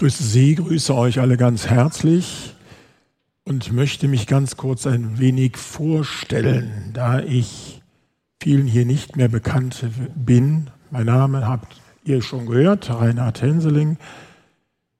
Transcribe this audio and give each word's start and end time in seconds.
grüße 0.00 0.22
Sie, 0.22 0.54
grüße 0.54 0.94
euch 0.94 1.20
alle 1.20 1.36
ganz 1.36 1.66
herzlich 1.66 2.54
und 3.44 3.70
möchte 3.70 4.08
mich 4.08 4.26
ganz 4.26 4.56
kurz 4.56 4.86
ein 4.86 5.18
wenig 5.18 5.58
vorstellen, 5.58 6.92
da 6.94 7.20
ich 7.20 7.82
vielen 8.42 8.66
hier 8.66 8.86
nicht 8.86 9.18
mehr 9.18 9.28
bekannt 9.28 9.84
bin. 10.14 10.70
Mein 10.90 11.04
Name 11.04 11.46
habt 11.46 11.76
ihr 12.02 12.22
schon 12.22 12.46
gehört, 12.46 12.88
Reinhard 12.88 13.42
Henseling, 13.42 13.98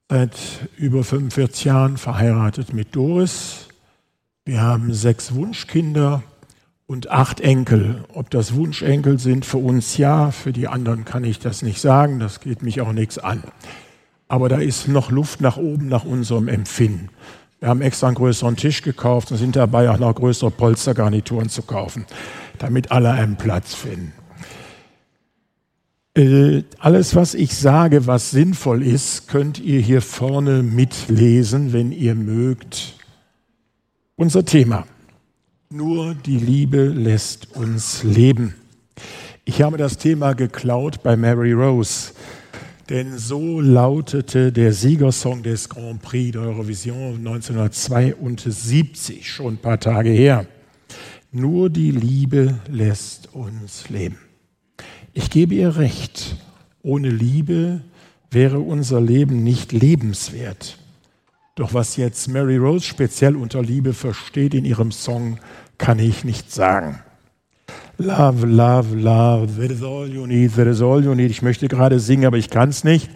seit 0.07 0.37
über 0.77 1.03
45 1.03 1.65
Jahren 1.65 1.97
verheiratet 1.97 2.71
mit 2.71 2.95
Doris. 2.95 3.69
Wir 4.45 4.61
haben 4.61 4.93
sechs 4.93 5.33
Wunschkinder 5.33 6.21
und 6.85 7.09
acht 7.09 7.41
Enkel. 7.41 8.05
Ob 8.13 8.29
das 8.29 8.53
Wunschenkel 8.53 9.17
sind, 9.17 9.45
für 9.47 9.57
uns 9.57 9.97
ja, 9.97 10.29
für 10.29 10.53
die 10.53 10.67
anderen 10.67 11.05
kann 11.05 11.23
ich 11.23 11.39
das 11.39 11.63
nicht 11.63 11.81
sagen, 11.81 12.19
das 12.19 12.39
geht 12.39 12.61
mich 12.61 12.81
auch 12.81 12.93
nichts 12.93 13.17
an 13.17 13.41
aber 14.31 14.47
da 14.47 14.59
ist 14.59 14.87
noch 14.87 15.11
Luft 15.11 15.41
nach 15.41 15.57
oben 15.57 15.89
nach 15.89 16.05
unserem 16.05 16.47
Empfinden. 16.47 17.09
Wir 17.59 17.67
haben 17.67 17.81
extra 17.81 18.07
einen 18.07 18.15
größeren 18.15 18.55
Tisch 18.55 18.81
gekauft 18.81 19.29
und 19.29 19.37
sind 19.37 19.57
dabei 19.57 19.89
auch 19.89 19.99
noch 19.99 20.15
größere 20.15 20.51
Polstergarnituren 20.51 21.49
zu 21.49 21.63
kaufen, 21.63 22.05
damit 22.57 22.93
alle 22.93 23.11
einen 23.11 23.35
Platz 23.35 23.73
finden. 23.73 24.13
Äh, 26.15 26.63
alles, 26.79 27.13
was 27.13 27.33
ich 27.33 27.57
sage, 27.57 28.07
was 28.07 28.31
sinnvoll 28.31 28.83
ist, 28.83 29.27
könnt 29.27 29.59
ihr 29.59 29.81
hier 29.81 30.01
vorne 30.01 30.63
mitlesen, 30.63 31.73
wenn 31.73 31.91
ihr 31.91 32.15
mögt. 32.15 32.95
Unser 34.15 34.45
Thema. 34.45 34.85
Nur 35.69 36.15
die 36.15 36.37
Liebe 36.37 36.85
lässt 36.85 37.53
uns 37.57 38.03
leben. 38.03 38.55
Ich 39.43 39.61
habe 39.61 39.75
das 39.75 39.97
Thema 39.97 40.33
geklaut 40.35 41.03
bei 41.03 41.17
Mary 41.17 41.51
Rose. 41.51 42.13
Denn 42.91 43.17
so 43.17 43.59
lautete 43.61 44.51
der 44.51 44.73
Siegersong 44.73 45.41
des 45.43 45.69
Grand 45.69 46.01
Prix 46.01 46.33
der 46.33 46.41
Eurovision 46.41 47.25
1972, 47.25 49.31
schon 49.31 49.53
ein 49.53 49.59
paar 49.59 49.79
Tage 49.79 50.09
her. 50.09 50.45
Nur 51.31 51.69
die 51.69 51.91
Liebe 51.91 52.59
lässt 52.69 53.33
uns 53.33 53.87
leben. 53.87 54.17
Ich 55.13 55.29
gebe 55.29 55.55
ihr 55.55 55.77
recht, 55.77 56.35
ohne 56.83 57.09
Liebe 57.09 57.79
wäre 58.29 58.59
unser 58.59 58.99
Leben 58.99 59.41
nicht 59.41 59.71
lebenswert. 59.71 60.77
Doch 61.55 61.73
was 61.73 61.95
jetzt 61.95 62.27
Mary 62.27 62.57
Rose 62.57 62.85
speziell 62.85 63.37
unter 63.37 63.61
Liebe 63.61 63.93
versteht 63.93 64.53
in 64.53 64.65
ihrem 64.65 64.91
Song, 64.91 65.39
kann 65.77 65.99
ich 65.99 66.25
nicht 66.25 66.51
sagen. 66.51 66.99
Love, 68.01 68.47
love, 68.47 68.95
love, 68.95 69.61
that 69.61 69.69
is 69.69 69.83
all 69.83 70.07
you 70.07 70.25
need, 70.25 70.55
that 70.55 70.65
is 70.65 70.81
all 70.81 71.03
you 71.03 71.13
need. 71.13 71.29
Ich 71.29 71.43
möchte 71.43 71.67
gerade 71.67 71.99
singen, 71.99 72.25
aber 72.25 72.37
ich 72.37 72.49
kann 72.49 72.69
es 72.69 72.83
nicht. 72.83 73.11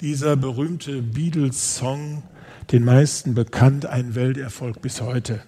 Dieser 0.00 0.36
berühmte 0.36 1.02
Beatles-Song, 1.02 2.22
den 2.72 2.82
meisten 2.82 3.34
bekannt, 3.34 3.84
ein 3.84 4.14
Welterfolg 4.14 4.80
bis 4.80 5.02
heute. 5.02 5.42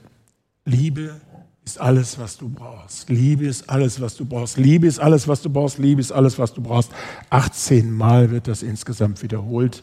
Liebe 0.66 1.18
ist 1.64 1.80
alles, 1.80 2.18
was 2.18 2.36
du 2.36 2.50
brauchst. 2.50 3.08
Liebe 3.08 3.46
ist 3.46 3.70
alles, 3.70 4.02
was 4.02 4.16
du 4.16 4.26
brauchst. 4.26 4.58
Liebe 4.58 4.86
ist 4.86 4.98
alles, 4.98 5.26
was 5.26 5.40
du 5.40 5.48
brauchst. 5.48 5.78
Liebe 5.78 6.02
ist 6.02 6.12
alles, 6.12 6.38
was 6.38 6.52
du 6.52 6.60
brauchst. 6.60 6.90
18 7.30 7.90
Mal 7.90 8.30
wird 8.30 8.48
das 8.48 8.62
insgesamt 8.62 9.22
wiederholt. 9.22 9.82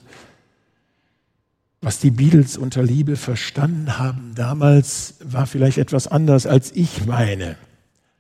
Was 1.81 1.97
die 1.97 2.11
Beatles 2.11 2.55
unter 2.55 2.83
Liebe 2.83 3.15
verstanden 3.15 3.97
haben 3.97 4.33
damals, 4.35 5.15
war 5.23 5.47
vielleicht 5.47 5.79
etwas 5.79 6.07
anders, 6.07 6.45
als 6.45 6.71
ich 6.71 7.07
meine. 7.07 7.57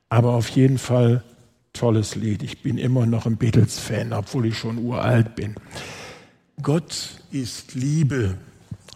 Aber 0.09 0.33
auf 0.33 0.49
jeden 0.49 0.77
Fall 0.77 1.23
tolles 1.73 2.15
Lied. 2.15 2.41
Ich 2.41 2.61
bin 2.61 2.77
immer 2.77 3.05
noch 3.05 3.25
ein 3.25 3.37
Beatles-Fan, 3.37 4.13
obwohl 4.13 4.47
ich 4.47 4.57
schon 4.57 4.77
uralt 4.77 5.35
bin. 5.35 5.55
Gott 6.61 7.21
ist 7.31 7.75
Liebe, 7.75 8.37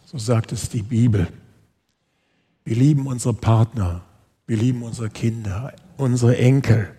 so 0.06 0.18
sagt 0.18 0.52
es 0.52 0.70
die 0.70 0.82
Bibel. 0.82 1.28
Wir 2.64 2.76
lieben 2.76 3.08
unsere 3.08 3.34
Partner, 3.34 4.04
wir 4.48 4.58
lieben 4.58 4.82
unsere 4.84 5.10
Kinder, 5.10 5.74
unsere 5.98 6.38
Enkel, 6.38 6.90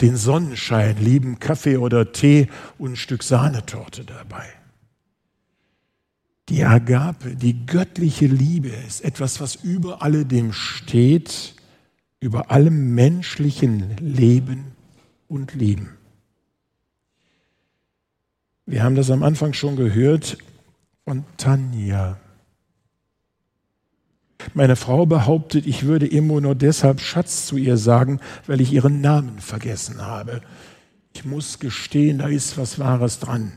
den 0.00 0.16
Sonnenschein, 0.16 0.96
lieben 0.98 1.38
Kaffee 1.38 1.78
oder 1.78 2.12
Tee 2.12 2.48
und 2.78 2.92
ein 2.92 2.96
Stück 2.96 3.22
Sahnetorte 3.22 4.04
dabei. 4.04 4.46
Die 6.48 6.64
Agape, 6.64 7.36
die 7.36 7.66
göttliche 7.66 8.26
Liebe 8.26 8.68
ist 8.68 9.02
etwas, 9.02 9.40
was 9.40 9.54
über 9.54 10.02
alledem 10.02 10.52
steht 10.52 11.54
über 12.22 12.52
allem 12.52 12.94
menschlichen 12.94 13.96
Leben 13.98 14.66
und 15.26 15.54
Leben. 15.54 15.90
Wir 18.64 18.84
haben 18.84 18.94
das 18.94 19.10
am 19.10 19.24
Anfang 19.24 19.54
schon 19.54 19.74
gehört 19.74 20.38
von 21.04 21.24
Tanja. 21.36 22.16
Meine 24.54 24.76
Frau 24.76 25.04
behauptet, 25.04 25.66
ich 25.66 25.84
würde 25.84 26.06
immer 26.06 26.40
nur 26.40 26.54
deshalb 26.54 27.00
Schatz 27.00 27.46
zu 27.46 27.56
ihr 27.56 27.76
sagen, 27.76 28.20
weil 28.46 28.60
ich 28.60 28.72
ihren 28.72 29.00
Namen 29.00 29.40
vergessen 29.40 30.00
habe. 30.00 30.42
Ich 31.14 31.24
muss 31.24 31.58
gestehen, 31.58 32.18
da 32.18 32.28
ist 32.28 32.56
was 32.56 32.78
Wahres 32.78 33.18
dran. 33.18 33.52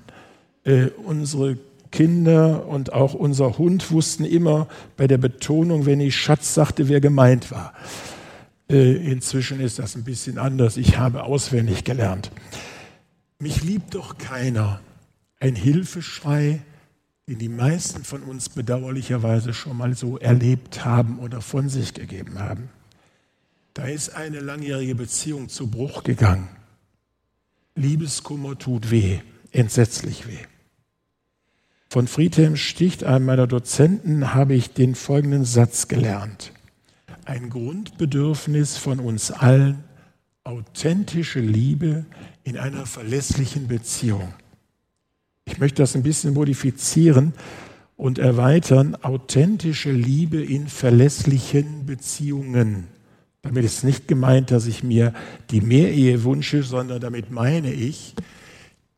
Äh, 0.63 0.87
unsere 1.05 1.59
Kinder 1.91 2.65
und 2.67 2.93
auch 2.93 3.13
unser 3.13 3.59
Hund 3.59 3.91
wussten 3.91 4.25
immer 4.25 4.67
bei 4.97 5.05
der 5.05 5.19
Betonung, 5.19 5.85
wenn 5.85 5.99
ich 5.99 6.15
Schatz 6.15 6.55
sagte, 6.55 6.89
wer 6.89 6.99
gemeint 6.99 7.51
war. 7.51 7.73
Äh, 8.69 9.11
inzwischen 9.11 9.59
ist 9.59 9.79
das 9.79 9.95
ein 9.95 10.03
bisschen 10.03 10.37
anders. 10.37 10.77
Ich 10.77 10.97
habe 10.97 11.23
auswendig 11.23 11.83
gelernt. 11.83 12.31
Mich 13.39 13.63
liebt 13.63 13.93
doch 13.95 14.17
keiner. 14.17 14.81
Ein 15.39 15.55
Hilfeschrei, 15.55 16.61
den 17.27 17.37
die 17.37 17.49
meisten 17.49 18.03
von 18.03 18.23
uns 18.23 18.49
bedauerlicherweise 18.49 19.53
schon 19.53 19.77
mal 19.77 19.95
so 19.95 20.17
erlebt 20.17 20.85
haben 20.85 21.19
oder 21.19 21.41
von 21.41 21.69
sich 21.69 21.93
gegeben 21.93 22.39
haben. 22.39 22.69
Da 23.73 23.85
ist 23.85 24.15
eine 24.15 24.39
langjährige 24.39 24.95
Beziehung 24.95 25.49
zu 25.49 25.67
Bruch 25.67 26.03
gegangen. 26.03 26.47
Liebeskummer 27.75 28.57
tut 28.57 28.89
weh, 28.89 29.19
entsetzlich 29.51 30.27
weh. 30.27 30.39
Von 31.89 32.07
Friedhelm 32.07 32.55
Sticht, 32.55 33.03
einem 33.03 33.25
meiner 33.25 33.47
Dozenten, 33.47 34.33
habe 34.33 34.55
ich 34.55 34.73
den 34.73 34.95
folgenden 34.95 35.45
Satz 35.45 35.87
gelernt 35.87 36.51
ein 37.25 37.49
Grundbedürfnis 37.49 38.77
von 38.77 38.99
uns 38.99 39.31
allen, 39.31 39.83
authentische 40.43 41.39
Liebe 41.39 42.05
in 42.43 42.57
einer 42.57 42.85
verlässlichen 42.85 43.67
Beziehung. 43.67 44.33
Ich 45.45 45.57
möchte 45.57 45.81
das 45.81 45.95
ein 45.95 46.03
bisschen 46.03 46.33
modifizieren 46.33 47.33
und 47.97 48.19
erweitern, 48.19 48.95
authentische 49.01 49.91
Liebe 49.91 50.43
in 50.43 50.67
verlässlichen 50.67 51.85
Beziehungen. 51.85 52.87
Damit 53.41 53.65
ist 53.65 53.83
nicht 53.83 54.07
gemeint, 54.07 54.51
dass 54.51 54.67
ich 54.67 54.83
mir 54.83 55.13
die 55.49 55.61
Mehrehe 55.61 56.23
wünsche, 56.23 56.63
sondern 56.63 56.99
damit 56.99 57.31
meine 57.31 57.73
ich, 57.73 58.15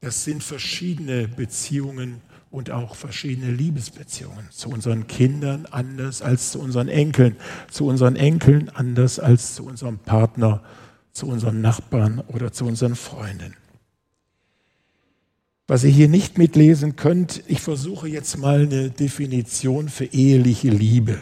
das 0.01 0.23
sind 0.23 0.43
verschiedene 0.43 1.27
Beziehungen 1.27 2.21
und 2.49 2.71
auch 2.71 2.95
verschiedene 2.95 3.51
Liebesbeziehungen 3.51 4.49
zu 4.51 4.69
unseren 4.69 5.07
Kindern 5.07 5.65
anders 5.65 6.21
als 6.21 6.51
zu 6.51 6.59
unseren 6.59 6.87
Enkeln, 6.87 7.35
zu 7.69 7.85
unseren 7.85 8.15
Enkeln 8.15 8.69
anders 8.69 9.19
als 9.19 9.55
zu 9.55 9.65
unserem 9.65 9.99
Partner, 9.99 10.63
zu 11.11 11.27
unseren 11.27 11.61
Nachbarn 11.61 12.19
oder 12.27 12.51
zu 12.51 12.65
unseren 12.65 12.95
Freunden. 12.95 13.55
Was 15.67 15.83
ihr 15.83 15.89
hier 15.89 16.07
nicht 16.07 16.37
mitlesen 16.37 16.95
könnt, 16.95 17.43
ich 17.47 17.59
versuche 17.59 18.07
jetzt 18.07 18.37
mal 18.37 18.61
eine 18.61 18.89
Definition 18.89 19.89
für 19.89 20.05
eheliche 20.05 20.69
Liebe. 20.69 21.19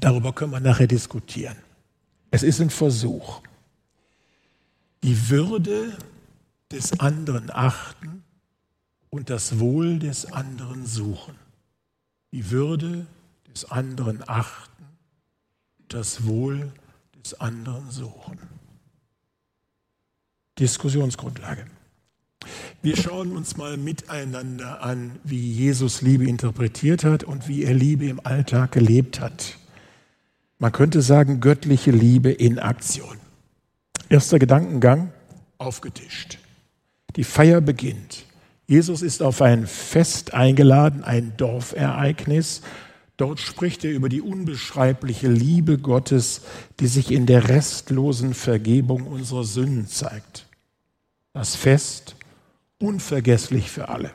Darüber 0.00 0.32
können 0.32 0.50
wir 0.50 0.60
nachher 0.60 0.88
diskutieren. 0.88 1.56
Es 2.32 2.42
ist 2.42 2.60
ein 2.60 2.70
Versuch. 2.70 3.40
Die 5.04 5.30
Würde 5.30 5.96
des 6.72 6.98
anderen 6.98 7.50
achten 7.50 8.17
und 9.10 9.30
das 9.30 9.58
Wohl 9.58 9.98
des 9.98 10.32
anderen 10.32 10.86
suchen, 10.86 11.34
die 12.32 12.50
Würde 12.50 13.06
des 13.50 13.70
anderen 13.70 14.22
achten, 14.28 14.84
das 15.88 16.26
Wohl 16.26 16.72
des 17.22 17.40
anderen 17.40 17.90
suchen. 17.90 18.38
Diskussionsgrundlage. 20.58 21.66
Wir 22.82 22.96
schauen 22.96 23.36
uns 23.36 23.56
mal 23.56 23.76
miteinander 23.76 24.82
an, 24.82 25.18
wie 25.24 25.50
Jesus 25.52 26.02
Liebe 26.02 26.26
interpretiert 26.28 27.04
hat 27.04 27.24
und 27.24 27.48
wie 27.48 27.64
er 27.64 27.74
Liebe 27.74 28.06
im 28.06 28.24
Alltag 28.24 28.72
gelebt 28.72 29.20
hat. 29.20 29.56
Man 30.58 30.72
könnte 30.72 31.02
sagen, 31.02 31.40
göttliche 31.40 31.90
Liebe 31.90 32.30
in 32.30 32.58
Aktion. 32.58 33.18
Erster 34.08 34.38
Gedankengang, 34.38 35.12
aufgetischt. 35.58 36.38
Die 37.16 37.24
Feier 37.24 37.60
beginnt. 37.60 38.24
Jesus 38.68 39.00
ist 39.00 39.22
auf 39.22 39.40
ein 39.40 39.66
Fest 39.66 40.34
eingeladen, 40.34 41.02
ein 41.02 41.32
Dorfereignis. 41.38 42.60
Dort 43.16 43.40
spricht 43.40 43.82
er 43.82 43.92
über 43.92 44.10
die 44.10 44.20
unbeschreibliche 44.20 45.28
Liebe 45.28 45.78
Gottes, 45.78 46.42
die 46.78 46.86
sich 46.86 47.10
in 47.10 47.24
der 47.24 47.48
restlosen 47.48 48.34
Vergebung 48.34 49.06
unserer 49.06 49.44
Sünden 49.44 49.88
zeigt. 49.88 50.46
Das 51.32 51.56
Fest 51.56 52.14
unvergesslich 52.78 53.70
für 53.70 53.88
alle. 53.88 54.10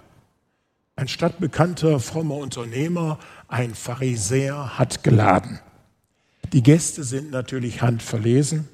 Ein 0.96 1.08
stadtbekannter 1.08 2.00
frommer 2.00 2.36
Unternehmer, 2.36 3.18
ein 3.48 3.74
Pharisäer, 3.74 4.78
hat 4.78 5.04
geladen. 5.04 5.60
Die 6.54 6.62
Gäste 6.62 7.04
sind 7.04 7.32
natürlich 7.32 7.82
handverlesen. 7.82 8.70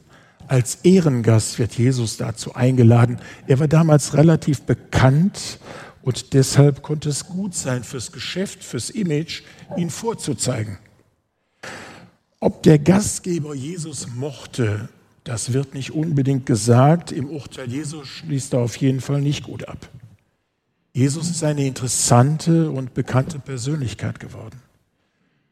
Als 0.47 0.80
Ehrengast 0.83 1.59
wird 1.59 1.74
Jesus 1.74 2.18
dazu 2.18 2.56
eingeladen. 2.56 3.19
Er 3.47 3.59
war 3.59 3.68
damals 3.68 4.15
relativ 4.15 4.63
bekannt 4.63 5.59
und 6.01 6.33
deshalb 6.33 6.81
konnte 6.81 7.09
es 7.09 7.27
gut 7.27 7.53
sein 7.53 7.83
fürs 7.83 8.12
Geschäft, 8.12 8.63
fürs 8.63 8.89
Image, 8.89 9.44
ihn 9.77 9.89
vorzuzeigen. 9.89 10.80
Ob 12.39 12.63
der 12.63 12.80
Gastgeber 12.80 13.53
Jesus 13.53 14.07
mochte, 14.07 14.89
das 15.24 15.53
wird 15.53 15.74
nicht 15.74 15.91
unbedingt 15.91 16.45
gesagt. 16.45 17.12
Im 17.12 17.30
Urteil 17.30 17.69
Jesus 17.69 18.07
schließt 18.07 18.53
er 18.53 18.59
auf 18.59 18.75
jeden 18.77 19.01
Fall 19.01 19.21
nicht 19.21 19.44
gut 19.44 19.68
ab. 19.68 19.89
Jesus 20.94 21.30
ist 21.30 21.44
eine 21.44 21.68
interessante 21.68 22.71
und 22.71 22.94
bekannte 22.94 23.39
Persönlichkeit 23.39 24.19
geworden. 24.19 24.59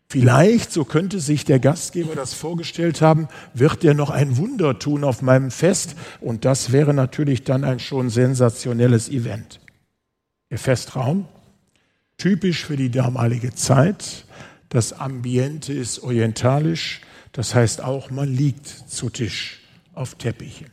Vielleicht, 0.09 0.71
so 0.71 0.85
könnte 0.85 1.19
sich 1.19 1.43
der 1.43 1.59
Gastgeber 1.59 2.15
das 2.15 2.33
vorgestellt 2.33 3.01
haben, 3.01 3.27
wird 3.53 3.83
er 3.83 3.93
noch 3.93 4.09
ein 4.09 4.37
Wunder 4.37 4.79
tun 4.79 5.03
auf 5.03 5.21
meinem 5.21 5.51
Fest 5.51 5.95
und 6.21 6.45
das 6.45 6.71
wäre 6.71 6.93
natürlich 6.93 7.43
dann 7.43 7.65
ein 7.65 7.79
schon 7.79 8.09
sensationelles 8.09 9.09
Event. 9.09 9.59
Der 10.49 10.59
Festraum, 10.59 11.27
typisch 12.17 12.65
für 12.65 12.77
die 12.77 12.89
damalige 12.89 13.53
Zeit, 13.53 14.25
das 14.69 14.93
Ambiente 14.93 15.73
ist 15.73 15.99
orientalisch, 15.99 17.01
das 17.33 17.53
heißt 17.53 17.83
auch, 17.83 18.09
man 18.09 18.33
liegt 18.33 18.67
zu 18.67 19.09
Tisch 19.09 19.59
auf 19.93 20.15
Teppichen. 20.15 20.67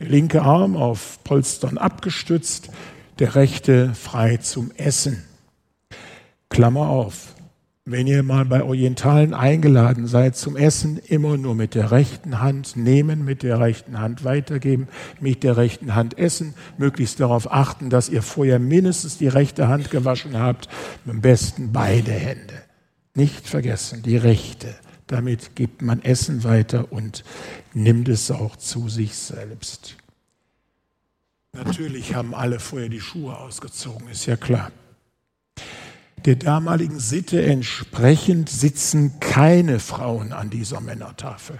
Der 0.00 0.08
linke 0.08 0.40
Arm 0.40 0.76
auf 0.76 1.22
Polstern 1.24 1.76
abgestützt, 1.76 2.70
der 3.18 3.34
rechte 3.34 3.94
frei 3.94 4.38
zum 4.38 4.70
Essen. 4.72 5.24
Klammer 6.48 6.88
auf. 6.88 7.35
Wenn 7.88 8.08
ihr 8.08 8.24
mal 8.24 8.44
bei 8.44 8.64
Orientalen 8.64 9.32
eingeladen 9.32 10.08
seid 10.08 10.36
zum 10.36 10.56
Essen, 10.56 10.98
immer 10.98 11.36
nur 11.36 11.54
mit 11.54 11.76
der 11.76 11.92
rechten 11.92 12.40
Hand 12.40 12.74
nehmen, 12.74 13.24
mit 13.24 13.44
der 13.44 13.60
rechten 13.60 14.00
Hand 14.00 14.24
weitergeben, 14.24 14.88
mit 15.20 15.44
der 15.44 15.56
rechten 15.56 15.94
Hand 15.94 16.18
essen, 16.18 16.54
möglichst 16.78 17.20
darauf 17.20 17.52
achten, 17.52 17.88
dass 17.88 18.08
ihr 18.08 18.22
vorher 18.22 18.58
mindestens 18.58 19.18
die 19.18 19.28
rechte 19.28 19.68
Hand 19.68 19.92
gewaschen 19.92 20.36
habt, 20.36 20.68
am 21.06 21.20
besten 21.20 21.70
beide 21.70 22.10
Hände. 22.10 22.60
Nicht 23.14 23.46
vergessen, 23.46 24.02
die 24.02 24.16
rechte. 24.16 24.74
Damit 25.06 25.54
gibt 25.54 25.80
man 25.80 26.02
Essen 26.02 26.42
weiter 26.42 26.90
und 26.90 27.22
nimmt 27.72 28.08
es 28.08 28.32
auch 28.32 28.56
zu 28.56 28.88
sich 28.88 29.14
selbst. 29.14 29.96
Natürlich 31.52 32.16
haben 32.16 32.34
alle 32.34 32.58
vorher 32.58 32.88
die 32.88 33.00
Schuhe 33.00 33.38
ausgezogen, 33.38 34.08
ist 34.08 34.26
ja 34.26 34.36
klar. 34.36 34.72
Der 36.26 36.34
damaligen 36.34 36.98
Sitte 36.98 37.40
entsprechend 37.44 38.48
sitzen 38.48 39.20
keine 39.20 39.78
Frauen 39.78 40.32
an 40.32 40.50
dieser 40.50 40.80
Männertafel. 40.80 41.56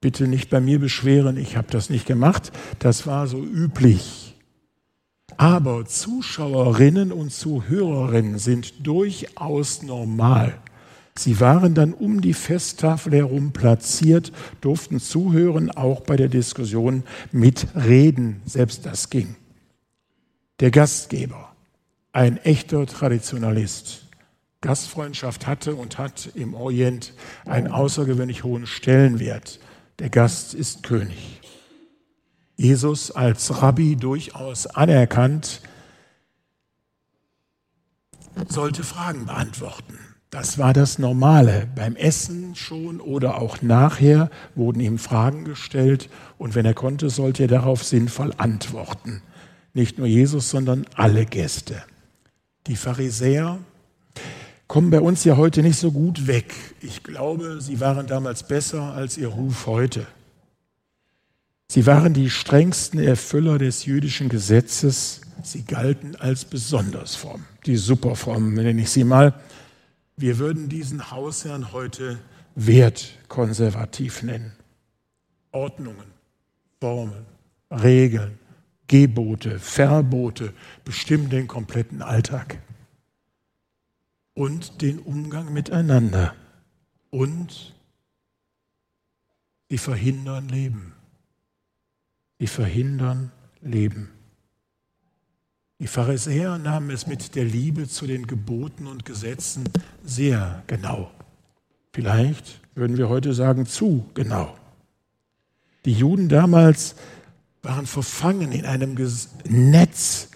Bitte 0.00 0.26
nicht 0.26 0.50
bei 0.50 0.60
mir 0.60 0.80
beschweren, 0.80 1.36
ich 1.36 1.56
habe 1.56 1.68
das 1.70 1.88
nicht 1.88 2.04
gemacht, 2.04 2.50
das 2.80 3.06
war 3.06 3.28
so 3.28 3.38
üblich. 3.38 4.34
Aber 5.36 5.86
Zuschauerinnen 5.86 7.12
und 7.12 7.32
Zuhörerinnen 7.32 8.38
sind 8.38 8.86
durchaus 8.86 9.82
normal. 9.84 10.58
Sie 11.16 11.38
waren 11.38 11.74
dann 11.74 11.92
um 11.92 12.20
die 12.20 12.34
Festtafel 12.34 13.14
herum 13.14 13.52
platziert, 13.52 14.32
durften 14.62 14.98
zuhören, 14.98 15.70
auch 15.70 16.00
bei 16.00 16.16
der 16.16 16.28
Diskussion 16.28 17.04
mitreden, 17.30 18.42
selbst 18.46 18.84
das 18.84 19.10
ging. 19.10 19.36
Der 20.58 20.72
Gastgeber, 20.72 21.53
ein 22.14 22.38
echter 22.38 22.86
Traditionalist, 22.86 24.06
Gastfreundschaft 24.60 25.46
hatte 25.46 25.74
und 25.74 25.98
hat 25.98 26.30
im 26.34 26.54
Orient 26.54 27.12
einen 27.44 27.66
außergewöhnlich 27.66 28.44
hohen 28.44 28.66
Stellenwert. 28.66 29.58
Der 29.98 30.10
Gast 30.10 30.54
ist 30.54 30.84
König. 30.84 31.40
Jesus 32.56 33.10
als 33.10 33.60
Rabbi 33.60 33.96
durchaus 33.96 34.66
anerkannt, 34.68 35.60
sollte 38.48 38.84
Fragen 38.84 39.26
beantworten. 39.26 39.98
Das 40.30 40.56
war 40.56 40.72
das 40.72 40.98
Normale. 40.98 41.68
Beim 41.74 41.96
Essen 41.96 42.54
schon 42.54 43.00
oder 43.00 43.40
auch 43.40 43.60
nachher 43.60 44.30
wurden 44.54 44.80
ihm 44.80 44.98
Fragen 44.98 45.44
gestellt 45.44 46.08
und 46.38 46.54
wenn 46.54 46.64
er 46.64 46.74
konnte, 46.74 47.10
sollte 47.10 47.44
er 47.44 47.48
darauf 47.48 47.82
sinnvoll 47.82 48.32
antworten. 48.36 49.22
Nicht 49.72 49.98
nur 49.98 50.06
Jesus, 50.06 50.50
sondern 50.50 50.86
alle 50.94 51.26
Gäste. 51.26 51.82
Die 52.66 52.76
Pharisäer 52.76 53.58
kommen 54.66 54.90
bei 54.90 55.00
uns 55.00 55.24
ja 55.24 55.36
heute 55.36 55.62
nicht 55.62 55.78
so 55.78 55.92
gut 55.92 56.26
weg. 56.26 56.54
Ich 56.80 57.02
glaube, 57.02 57.60
sie 57.60 57.80
waren 57.80 58.06
damals 58.06 58.42
besser 58.42 58.94
als 58.94 59.18
ihr 59.18 59.28
Ruf 59.28 59.66
heute. 59.66 60.06
Sie 61.68 61.86
waren 61.86 62.14
die 62.14 62.30
strengsten 62.30 63.00
Erfüller 63.00 63.58
des 63.58 63.84
jüdischen 63.84 64.28
Gesetzes. 64.28 65.20
Sie 65.42 65.62
galten 65.64 66.16
als 66.16 66.44
besonders 66.44 67.16
fromm. 67.16 67.44
Die 67.66 67.76
superfrommen, 67.76 68.54
nenne 68.54 68.80
ich 68.80 68.90
sie 68.90 69.04
mal. 69.04 69.34
Wir 70.16 70.38
würden 70.38 70.68
diesen 70.68 71.10
Hausherrn 71.10 71.72
heute 71.72 72.18
wertkonservativ 72.54 74.22
nennen. 74.22 74.52
Ordnungen, 75.52 76.06
Formeln, 76.80 77.26
Regeln, 77.70 78.38
Gebote, 78.88 79.58
Verbote 79.58 80.52
bestimmen 80.84 81.30
den 81.30 81.48
kompletten 81.48 82.02
Alltag 82.02 82.58
und 84.34 84.82
den 84.82 84.98
Umgang 84.98 85.52
miteinander. 85.52 86.34
Und 87.10 87.74
sie 89.68 89.78
verhindern 89.78 90.48
Leben. 90.48 90.92
Sie 92.38 92.46
verhindern 92.46 93.32
Leben. 93.62 94.10
Die 95.80 95.86
Pharisäer 95.86 96.58
nahmen 96.58 96.90
es 96.90 97.06
mit 97.06 97.34
der 97.34 97.44
Liebe 97.44 97.88
zu 97.88 98.06
den 98.06 98.26
Geboten 98.26 98.86
und 98.86 99.04
Gesetzen 99.04 99.64
sehr 100.04 100.62
genau. 100.66 101.10
Vielleicht 101.92 102.60
würden 102.74 102.96
wir 102.96 103.08
heute 103.08 103.34
sagen, 103.34 103.66
zu 103.66 104.08
genau. 104.14 104.56
Die 105.84 105.92
Juden 105.92 106.28
damals 106.28 106.96
waren 107.64 107.86
verfangen 107.86 108.52
in 108.52 108.66
einem 108.66 108.96
Netz 109.48 110.28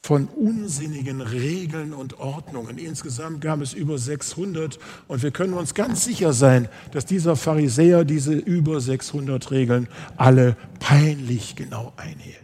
von 0.00 0.26
unsinnigen 0.28 1.20
Regeln 1.20 1.92
und 1.92 2.18
Ordnungen. 2.18 2.78
Insgesamt 2.78 3.40
gab 3.40 3.60
es 3.60 3.74
über 3.74 3.98
600 3.98 4.78
und 5.06 5.22
wir 5.22 5.32
können 5.32 5.54
uns 5.54 5.74
ganz 5.74 6.04
sicher 6.04 6.32
sein, 6.32 6.68
dass 6.92 7.04
dieser 7.04 7.36
Pharisäer 7.36 8.04
diese 8.04 8.32
über 8.32 8.80
600 8.80 9.50
Regeln 9.50 9.88
alle 10.16 10.56
peinlich 10.80 11.56
genau 11.56 11.92
einhielt. 11.96 12.38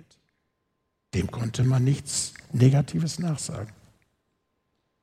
Dem 1.15 1.31
konnte 1.31 1.65
man 1.65 1.85
nichts 1.85 2.35
Negatives 2.53 3.19
nachsagen. 3.19 3.73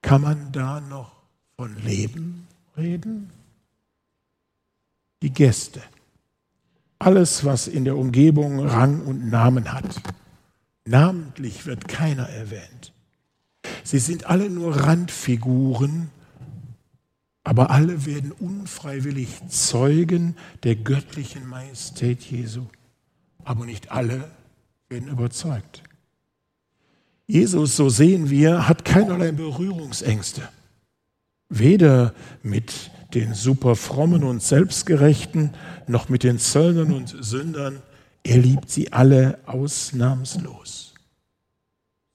Kann 0.02 0.22
man 0.22 0.52
da 0.52 0.82
noch 0.82 1.14
von 1.56 1.76
Leben 1.84 2.48
reden? 2.78 3.32
Die 5.22 5.32
Gäste. 5.32 5.82
Alles, 7.02 7.44
was 7.46 7.68
in 7.68 7.84
der 7.84 7.98
Umgebung 7.98 8.60
Rang 8.60 9.02
und 9.02 9.28
Namen 9.28 9.74
hat. 9.74 10.00
Namentlich 10.86 11.66
wird 11.66 11.88
keiner 11.88 12.30
erwähnt. 12.30 12.94
Sie 13.84 13.98
sind 13.98 14.28
alle 14.28 14.52
nur 14.52 14.76
Randfiguren, 14.76 16.12
aber 17.44 17.72
alle 17.72 18.06
werden 18.06 18.32
unfreiwillig 18.32 19.30
Zeugen 19.48 20.36
der 20.62 20.76
göttlichen 20.76 21.50
Majestät 21.50 22.22
Jesu. 22.22 22.68
Aber 23.44 23.66
nicht 23.66 23.92
alle 23.92 24.30
werden 24.88 25.10
überzeugt. 25.10 25.82
Jesus, 27.26 27.78
so 27.78 27.90
sehen 27.90 28.30
wir, 28.30 28.68
hat 28.68 28.86
keinerlei 28.86 29.32
Berührungsängste. 29.32 30.48
Weder 31.50 32.14
mit 32.44 32.92
den 33.16 33.34
superfrommen 33.34 34.24
und 34.24 34.42
selbstgerechten, 34.42 35.52
noch 35.88 36.10
mit 36.10 36.24
den 36.24 36.40
Zöllnern 36.40 36.92
und 36.92 37.16
Sündern. 37.20 37.82
Er 38.24 38.38
liebt 38.38 38.70
sie 38.70 38.94
alle 38.94 39.40
ausnahmslos. 39.46 40.94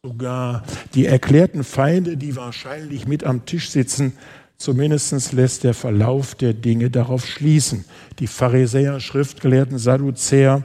Sogar 0.05 0.63
die 0.95 1.07
erklärten 1.07 1.65
Feinde, 1.65 2.17
die 2.17 2.37
wahrscheinlich 2.37 3.09
mit 3.09 3.25
am 3.25 3.45
Tisch 3.45 3.71
sitzen, 3.71 4.13
zumindest 4.57 5.33
lässt 5.33 5.65
der 5.65 5.75
Verlauf 5.75 6.35
der 6.37 6.55
Dinge 6.55 6.91
darauf 6.91 7.27
schließen. 7.27 7.85
Die 8.21 8.29
Pharisäer, 8.29 9.01
Schriftgelehrten, 9.01 9.79
Sadduzäer, 9.79 10.65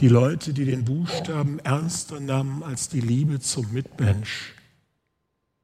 die 0.00 0.08
Leute, 0.08 0.52
die 0.52 0.64
den 0.64 0.84
Buchstaben 0.84 1.58
ernster 1.60 2.20
nahmen 2.20 2.62
als 2.62 2.88
die 2.88 3.00
Liebe 3.00 3.40
zum 3.40 3.72
Mitmensch. 3.72 4.54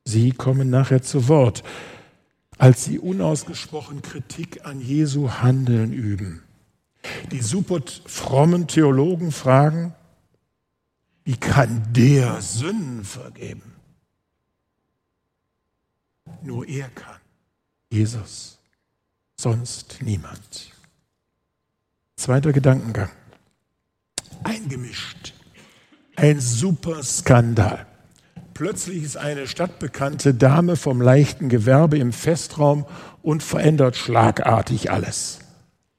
Sie 0.05 0.33
kommen 0.33 0.71
nachher 0.71 1.03
zu 1.03 1.29
Wort, 1.29 1.63
als 2.59 2.85
sie 2.85 2.99
unausgesprochen 2.99 4.03
Kritik 4.03 4.67
an 4.67 4.81
Jesu 4.81 5.31
Handeln 5.31 5.93
üben. 5.93 6.43
Die 7.31 7.41
super 7.41 7.81
frommen 8.07 8.67
Theologen 8.67 9.33
fragen, 9.33 9.95
wie 11.25 11.37
kann 11.37 11.93
der 11.93 12.43
Sünden 12.43 13.05
vergeben? 13.05 13.75
Nur 16.43 16.67
er 16.69 16.89
kann. 16.91 17.21
Jesus. 17.91 18.59
Sonst 19.37 19.99
niemand. 20.03 20.73
Zweiter 22.17 22.53
Gedankengang. 22.53 23.11
Eingemischt. 24.43 25.35
Ein 26.17 26.41
super 26.41 27.03
Skandal. 27.03 27.87
Plötzlich 28.59 29.05
ist 29.05 29.17
eine 29.17 29.47
stadtbekannte 29.47 30.35
Dame 30.35 30.75
vom 30.75 31.01
leichten 31.01 31.49
Gewerbe 31.49 31.97
im 31.97 32.13
Festraum 32.13 32.87
und 33.23 33.45
verändert 33.45 33.95
schlagartig 33.95 34.91
alles. 34.91 35.39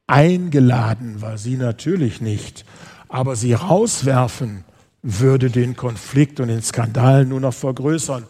Eingeladen 0.08 1.22
war 1.22 1.38
sie 1.38 1.56
natürlich 1.56 2.20
nicht, 2.20 2.66
aber 3.08 3.38
sie 3.38 3.54
rauswerfen 3.54 4.66
würde 5.02 5.50
den 5.50 5.78
Konflikt 5.78 6.42
und 6.42 6.50
den 6.50 6.62
Skandal 6.62 7.24
nur 7.26 7.40
noch 7.40 7.54
vergrößern. 7.54 8.26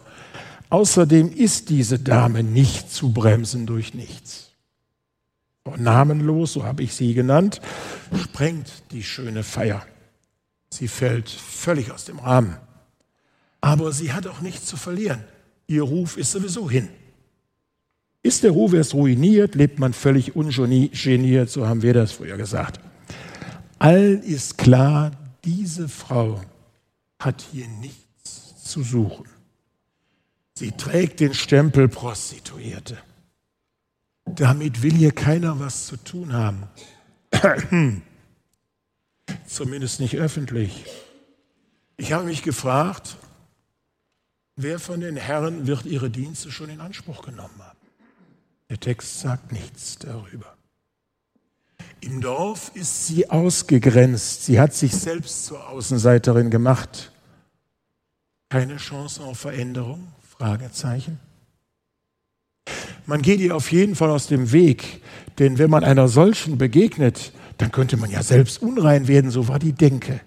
Außerdem 0.68 1.32
ist 1.32 1.68
diese 1.68 1.98
Dame 1.98 2.44
nicht 2.44 2.92
zu 2.92 3.12
bremsen 3.12 3.66
durch 3.66 3.94
nichts. 3.94 4.52
Namenlos, 5.76 6.52
so 6.52 6.62
habe 6.62 6.84
ich 6.84 6.94
sie 6.94 7.14
genannt, 7.14 7.60
sprengt 8.22 8.70
die 8.92 9.02
schöne 9.02 9.42
Feier. 9.42 9.84
Sie 10.72 10.86
fällt 10.86 11.28
völlig 11.28 11.90
aus 11.90 12.04
dem 12.04 12.20
Rahmen. 12.20 12.58
Aber 13.60 13.92
sie 13.92 14.12
hat 14.12 14.26
auch 14.26 14.40
nichts 14.40 14.66
zu 14.66 14.76
verlieren. 14.76 15.24
Ihr 15.66 15.82
Ruf 15.82 16.16
ist 16.16 16.32
sowieso 16.32 16.70
hin. 16.70 16.88
Ist 18.22 18.42
der 18.42 18.50
Ruf 18.50 18.74
erst 18.74 18.94
ruiniert, 18.94 19.54
lebt 19.54 19.78
man 19.78 19.92
völlig 19.92 20.36
ungeniert, 20.36 21.48
so 21.50 21.66
haben 21.66 21.82
wir 21.82 21.94
das 21.94 22.12
früher 22.12 22.36
gesagt. 22.36 22.80
Allen 23.78 24.22
ist 24.22 24.58
klar, 24.58 25.12
diese 25.44 25.88
Frau 25.88 26.40
hat 27.18 27.46
hier 27.52 27.66
nichts 27.66 28.62
zu 28.64 28.82
suchen. 28.82 29.26
Sie 30.54 30.72
trägt 30.72 31.20
den 31.20 31.32
Stempel 31.32 31.88
Prostituierte. 31.88 32.98
Damit 34.26 34.82
will 34.82 34.92
hier 34.92 35.12
keiner 35.12 35.58
was 35.58 35.86
zu 35.86 35.96
tun 35.96 36.34
haben. 36.34 36.64
Zumindest 39.46 40.00
nicht 40.00 40.16
öffentlich. 40.16 40.84
Ich 41.96 42.12
habe 42.12 42.24
mich 42.24 42.42
gefragt, 42.42 43.16
wer 44.62 44.78
von 44.78 45.00
den 45.00 45.16
Herren 45.16 45.66
wird 45.66 45.86
ihre 45.86 46.10
Dienste 46.10 46.50
schon 46.50 46.70
in 46.70 46.80
Anspruch 46.80 47.22
genommen 47.22 47.58
haben? 47.58 47.78
Der 48.68 48.78
Text 48.78 49.20
sagt 49.20 49.52
nichts 49.52 49.98
darüber. 49.98 50.56
Im 52.00 52.20
Dorf 52.20 52.70
ist 52.74 53.06
sie 53.06 53.28
ausgegrenzt. 53.28 54.44
Sie 54.44 54.58
hat 54.58 54.72
sich 54.74 54.92
selbst 54.92 55.46
zur 55.46 55.68
Außenseiterin 55.68 56.50
gemacht. 56.50 57.12
Keine 58.48 58.76
Chance 58.76 59.22
auf 59.22 59.38
Veränderung? 59.38 60.08
Fragezeichen. 60.22 61.20
Man 63.06 63.22
geht 63.22 63.40
ihr 63.40 63.54
auf 63.54 63.72
jeden 63.72 63.96
Fall 63.96 64.10
aus 64.10 64.28
dem 64.28 64.52
Weg, 64.52 65.02
denn 65.38 65.58
wenn 65.58 65.68
man 65.68 65.84
einer 65.84 66.08
solchen 66.08 66.58
begegnet, 66.58 67.32
dann 67.58 67.72
könnte 67.72 67.96
man 67.96 68.10
ja 68.10 68.22
selbst 68.22 68.62
unrein 68.62 69.08
werden, 69.08 69.30
so 69.30 69.48
war 69.48 69.58
die 69.58 69.72
Denke. 69.72 70.20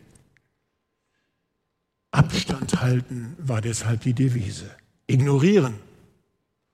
Abstand 2.14 2.80
halten 2.80 3.36
war 3.40 3.60
deshalb 3.60 4.02
die 4.02 4.14
Devise. 4.14 4.70
Ignorieren. 5.08 5.74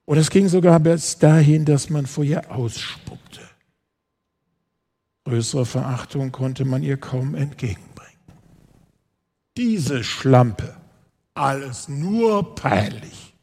Und 0.04 0.18
es 0.18 0.30
ging 0.30 0.50
sogar 0.50 0.80
bis 0.82 1.18
dahin, 1.18 1.64
dass 1.64 1.90
man 1.90 2.06
vor 2.08 2.26
ihr 2.26 2.52
ausspuckte. 2.52 3.40
Größere 5.24 5.66
Verachtung 5.66 6.34
konnte 6.34 6.66
man 6.66 6.84
ihr 6.84 6.98
kaum 6.98 7.36
entgegenbringen. 7.36 8.20
Diese 9.56 10.04
Schlampe, 10.04 10.76
alles 11.36 11.88
nur 11.88 12.56
peinlich. 12.56 13.34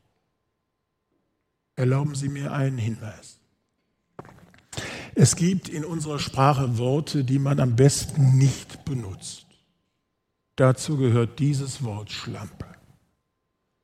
Erlauben 1.76 2.14
Sie 2.14 2.28
mir 2.28 2.52
einen 2.52 2.78
Hinweis. 2.78 3.38
Es 5.14 5.34
gibt 5.36 5.70
in 5.70 5.84
unserer 5.84 6.18
Sprache 6.18 6.76
Worte, 6.76 7.24
die 7.24 7.38
man 7.38 7.58
am 7.58 7.74
besten 7.74 8.36
nicht 8.36 8.84
benutzt. 8.84 9.45
Dazu 10.56 10.96
gehört 10.96 11.38
dieses 11.38 11.84
Wort 11.84 12.10
Schlampe. 12.10 12.66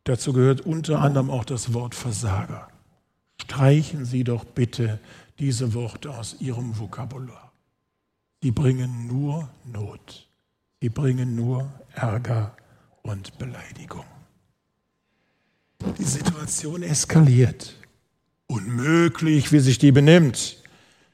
Dazu 0.05 0.33
gehört 0.33 0.63
unter 0.63 1.01
anderem 1.01 1.31
auch 1.31 1.45
das 1.45 1.75
Wort 1.75 1.95
Versager. 1.95 2.69
Streichen 3.41 4.05
Sie 4.05 4.25
doch 4.25 4.45
bitte 4.45 4.99
diese 5.39 5.75
Worte 5.75 6.11
aus 6.11 6.37
Ihrem 6.41 6.79
Vokabular. 6.79 7.53
Sie 8.43 8.51
bringen 8.51 9.07
nur 9.07 9.49
Not. 9.65 10.29
Sie 10.81 10.89
bringen 10.89 11.37
nur 11.37 11.71
Ärger 11.95 12.57
und 13.03 13.39
Beleidigung. 13.39 14.05
Die 15.99 16.05
Situation 16.05 16.83
eskaliert. 16.83 17.77
Unmöglich, 18.47 19.53
wie 19.53 19.61
sich 19.61 19.79
die 19.79 19.93
benimmt. 19.93 20.57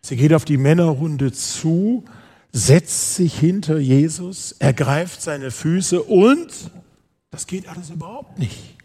Sie 0.00 0.17
geht 0.17 0.33
auf 0.33 0.45
die 0.45 0.57
Männerrunde 0.57 1.33
zu, 1.33 2.05
setzt 2.52 3.14
sich 3.14 3.38
hinter 3.38 3.78
Jesus, 3.78 4.52
ergreift 4.52 5.23
seine 5.23 5.50
Füße 5.50 6.02
und 6.02 6.49
das 7.31 7.47
geht 7.47 7.69
alles 7.69 7.90
überhaupt 7.90 8.38
nicht. 8.38 8.76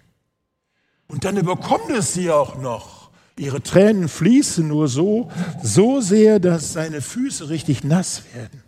Und 1.07 1.25
dann 1.25 1.37
überkommt 1.37 1.89
es 1.91 2.13
sie 2.13 2.31
auch 2.31 2.57
noch. 2.57 3.09
Ihre 3.37 3.61
Tränen 3.63 4.09
fließen 4.09 4.67
nur 4.67 4.87
so, 4.87 5.31
so 5.61 6.01
sehr, 6.01 6.39
dass 6.39 6.73
seine 6.73 7.01
Füße 7.01 7.49
richtig 7.49 7.83
nass 7.83 8.23
werden. 8.33 8.63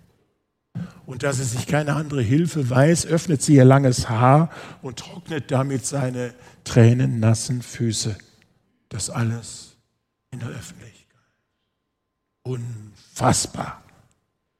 Und 1.05 1.21
da 1.21 1.33
sie 1.33 1.43
sich 1.43 1.67
keine 1.67 1.93
andere 1.93 2.21
Hilfe 2.21 2.69
weiß, 2.69 3.05
öffnet 3.05 3.41
sie 3.41 3.55
ihr 3.55 3.65
langes 3.65 4.09
Haar 4.09 4.49
und 4.81 4.97
trocknet 4.97 5.51
damit 5.51 5.85
seine 5.85 6.33
tränennassen 6.63 7.61
Füße. 7.61 8.17
Das 8.89 9.09
alles 9.09 9.77
in 10.31 10.39
der 10.39 10.49
Öffentlichkeit. 10.49 11.05
Unfassbar. 12.43 13.84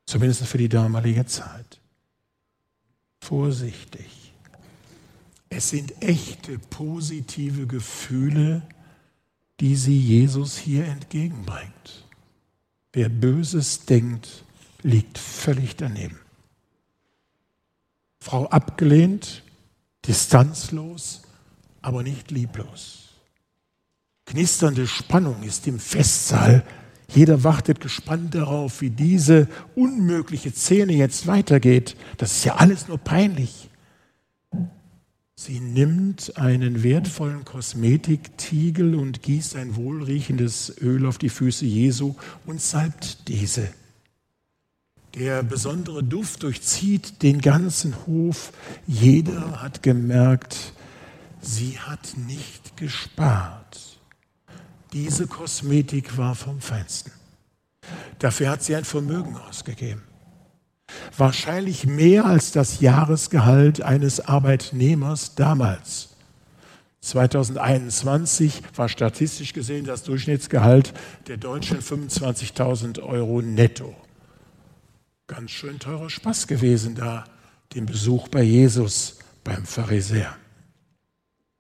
Zumindest 0.06 0.46
für 0.46 0.58
die 0.58 0.70
damalige 0.70 1.26
Zeit. 1.26 1.80
Vorsichtig. 3.22 4.34
Es 5.50 5.70
sind 5.70 6.02
echte 6.02 6.60
positive 6.60 7.66
Gefühle, 7.66 8.62
die 9.60 9.76
sie 9.76 9.98
Jesus 9.98 10.58
hier 10.58 10.86
entgegenbringt. 10.86 12.06
Wer 12.94 13.10
Böses 13.10 13.86
denkt, 13.86 14.44
liegt 14.84 15.18
völlig 15.18 15.76
daneben. 15.76 16.20
Frau 18.20 18.48
abgelehnt, 18.48 19.44
distanzlos, 20.06 21.24
aber 21.82 22.04
nicht 22.04 22.32
lieblos. 22.32 23.10
Knisternde 24.26 24.88
Spannung 24.88 25.44
ist 25.44 25.68
im 25.68 25.80
Festsaal 25.80 26.66
jeder 27.10 27.44
wartet 27.44 27.80
gespannt 27.80 28.36
darauf, 28.36 28.82
wie 28.82 28.90
diese 28.90 29.48
unmögliche 29.76 30.52
Szene 30.52 30.94
jetzt 30.94 31.28
weitergeht. 31.28 31.96
Das 32.18 32.32
ist 32.32 32.46
ja 32.46 32.56
alles 32.56 32.88
nur 32.88 32.98
peinlich. 32.98 33.70
Sie 35.38 35.60
nimmt 35.60 36.38
einen 36.38 36.82
wertvollen 36.82 37.44
Kosmetiktiegel 37.46 38.96
und 38.96 39.22
gießt 39.22 39.58
ein 39.58 39.76
wohlriechendes 39.76 40.74
Öl 40.82 41.06
auf 41.06 41.18
die 41.18 41.30
Füße 41.30 41.66
Jesu 41.66 42.16
und 42.46 42.62
salbt 42.62 43.28
diese. 43.28 43.70
Der 45.14 45.44
besondere 45.44 46.04
Duft 46.04 46.44
durchzieht 46.44 47.22
den 47.22 47.42
ganzen 47.42 47.96
Hof. 48.06 48.52
Jeder 48.88 49.62
hat 49.62 49.84
gemerkt, 49.84 50.74
sie 51.42 51.80
hat 51.80 52.16
nicht 52.28 52.76
gespart. 52.76 53.85
Diese 54.96 55.28
Kosmetik 55.28 56.18
war 56.18 56.36
vom 56.36 56.62
Feinsten. 56.62 57.12
Dafür 58.20 58.50
hat 58.50 58.64
sie 58.64 58.78
ein 58.78 58.86
Vermögen 58.86 59.36
ausgegeben. 59.36 60.02
Wahrscheinlich 61.18 61.86
mehr 61.86 62.24
als 62.24 62.54
das 62.54 62.80
Jahresgehalt 62.80 63.82
eines 63.82 64.22
Arbeitnehmers 64.22 65.36
damals. 65.36 66.16
2021 67.02 68.62
war 68.74 68.88
statistisch 68.88 69.52
gesehen 69.52 69.84
das 69.84 70.04
Durchschnittsgehalt 70.04 70.94
der 71.28 71.36
Deutschen 71.36 71.82
25.000 71.82 73.04
Euro 73.04 73.42
netto. 73.42 73.94
Ganz 75.28 75.52
schön 75.52 75.78
teurer 75.78 76.10
Spaß 76.10 76.48
gewesen 76.48 76.96
da, 76.96 77.26
den 77.74 77.86
Besuch 77.86 78.30
bei 78.30 78.44
Jesus 78.44 79.20
beim 79.44 79.66
Pharisäer. 79.66 80.38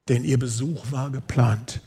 Denn 0.08 0.24
ihr 0.24 0.40
Besuch 0.40 0.90
war 0.94 1.10
geplant. 1.10 1.82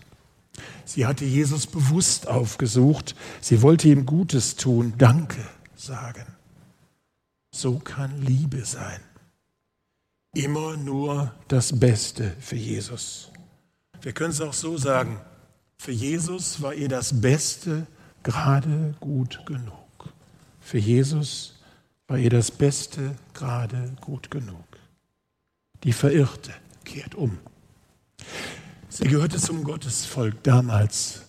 Sie 0.85 1.07
hatte 1.07 1.25
Jesus 1.25 1.67
bewusst 1.67 2.29
aufgesucht. 2.29 3.15
Sie 3.41 3.63
wollte 3.63 3.89
ihm 3.89 4.07
Gutes 4.07 4.57
tun, 4.57 4.95
Danke 4.99 5.45
sagen. 5.77 6.27
So 7.55 7.79
kann 7.79 8.23
Liebe 8.23 8.65
sein. 8.65 9.01
Immer 10.35 10.77
nur 10.77 11.35
das 11.49 11.79
Beste 11.79 12.37
für 12.41 12.57
Jesus. 12.57 13.31
Wir 14.03 14.13
können 14.13 14.31
es 14.31 14.41
auch 14.41 14.53
so 14.53 14.77
sagen. 14.77 15.21
Für 15.79 15.93
Jesus 15.93 16.61
war 16.61 16.75
ihr 16.75 16.89
das 16.89 17.21
Beste 17.21 17.87
gerade 18.23 18.95
gut 19.01 19.45
genug. 19.47 20.13
Für 20.61 20.79
Jesus 20.79 21.55
war 22.09 22.19
ihr 22.19 22.31
das 22.31 22.51
Beste 22.51 23.15
gerade 23.33 23.93
gut 24.01 24.31
genug. 24.31 24.65
Die 25.85 25.93
Verirrte 25.93 26.53
kehrt 26.85 27.15
um. 27.15 27.39
Sie 28.99 29.07
gehörte 29.07 29.39
zum 29.39 29.63
Gottesvolk 29.63 30.43
damals. 30.43 31.23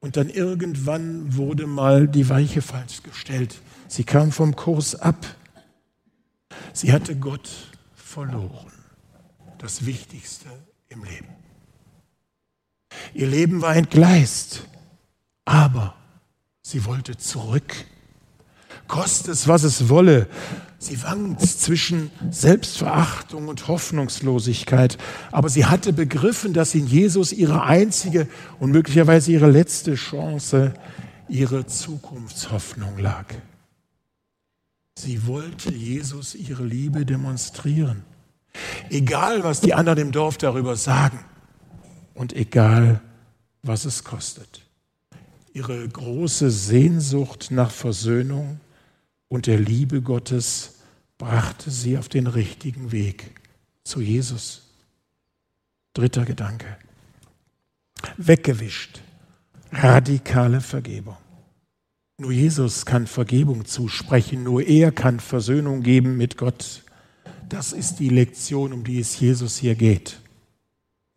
Und 0.00 0.16
dann 0.16 0.30
irgendwann 0.30 1.36
wurde 1.36 1.66
mal 1.66 2.08
die 2.08 2.30
Weiche 2.30 2.62
falsch 2.62 3.02
gestellt. 3.02 3.60
Sie 3.88 4.04
kam 4.04 4.32
vom 4.32 4.56
Kurs 4.56 4.94
ab. 4.94 5.26
Sie 6.72 6.94
hatte 6.94 7.14
Gott 7.14 7.50
verloren. 7.94 8.72
Das 9.58 9.84
Wichtigste 9.84 10.48
im 10.88 11.04
Leben. 11.04 11.28
Ihr 13.12 13.26
Leben 13.26 13.60
war 13.60 13.76
entgleist, 13.76 14.66
aber 15.44 15.94
sie 16.62 16.86
wollte 16.86 17.18
zurück. 17.18 17.84
Koste 18.88 19.30
es, 19.30 19.46
was 19.46 19.62
es 19.64 19.90
wolle. 19.90 20.26
Sie 20.84 21.02
wankt 21.02 21.40
zwischen 21.40 22.10
Selbstverachtung 22.30 23.48
und 23.48 23.68
Hoffnungslosigkeit, 23.68 24.98
aber 25.32 25.48
sie 25.48 25.64
hatte 25.64 25.94
begriffen, 25.94 26.52
dass 26.52 26.74
in 26.74 26.86
Jesus 26.86 27.32
ihre 27.32 27.62
einzige 27.62 28.28
und 28.60 28.70
möglicherweise 28.70 29.32
ihre 29.32 29.50
letzte 29.50 29.94
Chance, 29.94 30.74
ihre 31.26 31.64
Zukunftshoffnung 31.64 32.98
lag. 32.98 33.24
Sie 34.98 35.26
wollte 35.26 35.72
Jesus 35.72 36.34
ihre 36.34 36.66
Liebe 36.66 37.06
demonstrieren. 37.06 38.04
Egal, 38.90 39.42
was 39.42 39.62
die 39.62 39.72
anderen 39.72 40.00
im 40.00 40.12
Dorf 40.12 40.36
darüber 40.36 40.76
sagen 40.76 41.18
und 42.12 42.34
egal, 42.34 43.00
was 43.62 43.86
es 43.86 44.04
kostet. 44.04 44.60
Ihre 45.54 45.88
große 45.88 46.50
Sehnsucht 46.50 47.46
nach 47.52 47.70
Versöhnung 47.70 48.60
und 49.28 49.46
der 49.46 49.58
Liebe 49.58 50.02
Gottes 50.02 50.73
brachte 51.18 51.70
sie 51.70 51.98
auf 51.98 52.08
den 52.08 52.26
richtigen 52.26 52.92
Weg 52.92 53.30
zu 53.84 54.00
Jesus. 54.00 54.62
Dritter 55.92 56.24
Gedanke. 56.24 56.76
Weggewischt. 58.16 59.00
Radikale 59.70 60.60
Vergebung. 60.60 61.16
Nur 62.16 62.30
Jesus 62.30 62.86
kann 62.86 63.06
Vergebung 63.06 63.64
zusprechen, 63.64 64.44
nur 64.44 64.62
er 64.62 64.92
kann 64.92 65.18
Versöhnung 65.18 65.82
geben 65.82 66.16
mit 66.16 66.36
Gott. 66.36 66.84
Das 67.48 67.72
ist 67.72 67.96
die 67.96 68.08
Lektion, 68.08 68.72
um 68.72 68.84
die 68.84 69.00
es 69.00 69.18
Jesus 69.18 69.56
hier 69.56 69.74
geht. 69.74 70.20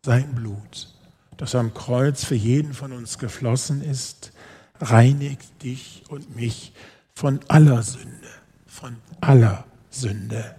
Sein 0.04 0.34
Blut, 0.34 0.92
das 1.36 1.54
am 1.54 1.72
Kreuz 1.72 2.24
für 2.24 2.34
jeden 2.34 2.74
von 2.74 2.92
uns 2.92 3.18
geflossen 3.18 3.80
ist, 3.80 4.32
reinigt 4.80 5.62
dich 5.62 6.02
und 6.08 6.34
mich 6.34 6.72
von 7.14 7.40
aller 7.48 7.82
Sünde, 7.82 8.28
von 8.66 8.96
aller 9.20 9.64
Sünde. 10.00 10.54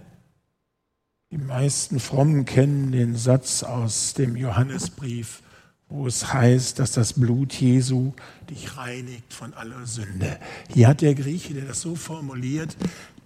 Die 1.30 1.38
meisten 1.38 2.00
Frommen 2.00 2.44
kennen 2.44 2.92
den 2.92 3.16
Satz 3.16 3.62
aus 3.62 4.14
dem 4.14 4.36
Johannesbrief, 4.36 5.42
wo 5.88 6.06
es 6.06 6.32
heißt, 6.32 6.78
dass 6.78 6.92
das 6.92 7.14
Blut 7.14 7.52
Jesu 7.52 8.12
dich 8.48 8.76
reinigt 8.76 9.32
von 9.32 9.54
aller 9.54 9.86
Sünde. 9.86 10.38
Hier 10.72 10.88
hat 10.88 11.00
der 11.00 11.14
Grieche, 11.14 11.54
der 11.54 11.66
das 11.66 11.80
so 11.80 11.94
formuliert, 11.94 12.76